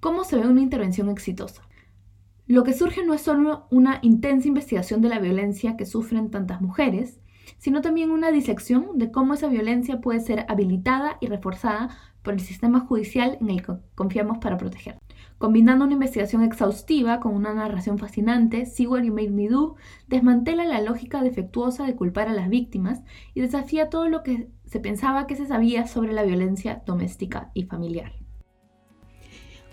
¿Cómo 0.00 0.24
se 0.24 0.36
ve 0.36 0.48
una 0.48 0.62
intervención 0.62 1.08
exitosa? 1.10 1.62
Lo 2.46 2.62
que 2.62 2.74
surge 2.74 3.04
no 3.04 3.14
es 3.14 3.22
solo 3.22 3.66
una 3.70 4.00
intensa 4.02 4.48
investigación 4.48 5.00
de 5.00 5.08
la 5.08 5.18
violencia 5.18 5.78
que 5.78 5.86
sufren 5.86 6.30
tantas 6.30 6.60
mujeres, 6.60 7.18
sino 7.56 7.80
también 7.80 8.10
una 8.10 8.30
disección 8.30 8.98
de 8.98 9.10
cómo 9.10 9.32
esa 9.32 9.48
violencia 9.48 10.02
puede 10.02 10.20
ser 10.20 10.44
habilitada 10.48 11.16
y 11.22 11.26
reforzada 11.28 11.96
por 12.22 12.34
el 12.34 12.40
sistema 12.40 12.80
judicial 12.80 13.38
en 13.40 13.48
el 13.48 13.62
que 13.62 13.74
confiamos 13.94 14.38
para 14.38 14.58
proteger. 14.58 14.98
Combinando 15.38 15.86
una 15.86 15.94
investigación 15.94 16.42
exhaustiva 16.42 17.18
con 17.18 17.34
una 17.34 17.54
narración 17.54 17.98
fascinante, 17.98 18.66
See 18.66 18.86
What 18.86 19.04
You 19.04 19.14
Made 19.14 19.30
Me 19.30 19.48
Do 19.48 19.76
desmantela 20.06 20.66
la 20.66 20.82
lógica 20.82 21.22
defectuosa 21.22 21.86
de 21.86 21.96
culpar 21.96 22.28
a 22.28 22.34
las 22.34 22.50
víctimas 22.50 23.02
y 23.32 23.40
desafía 23.40 23.88
todo 23.88 24.08
lo 24.08 24.22
que 24.22 24.50
se 24.66 24.80
pensaba 24.80 25.26
que 25.26 25.36
se 25.36 25.46
sabía 25.46 25.86
sobre 25.86 26.12
la 26.12 26.24
violencia 26.24 26.82
doméstica 26.84 27.50
y 27.54 27.64
familiar. 27.64 28.23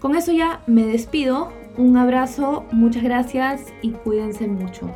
Con 0.02 0.16
eso 0.16 0.32
ya 0.32 0.62
me 0.66 0.84
despido. 0.84 1.50
Un 1.78 1.96
abrazo, 1.96 2.66
muchas 2.72 3.04
gracias 3.04 3.62
y 3.84 3.92
cuídense 3.92 4.48
mucho. 4.48 4.90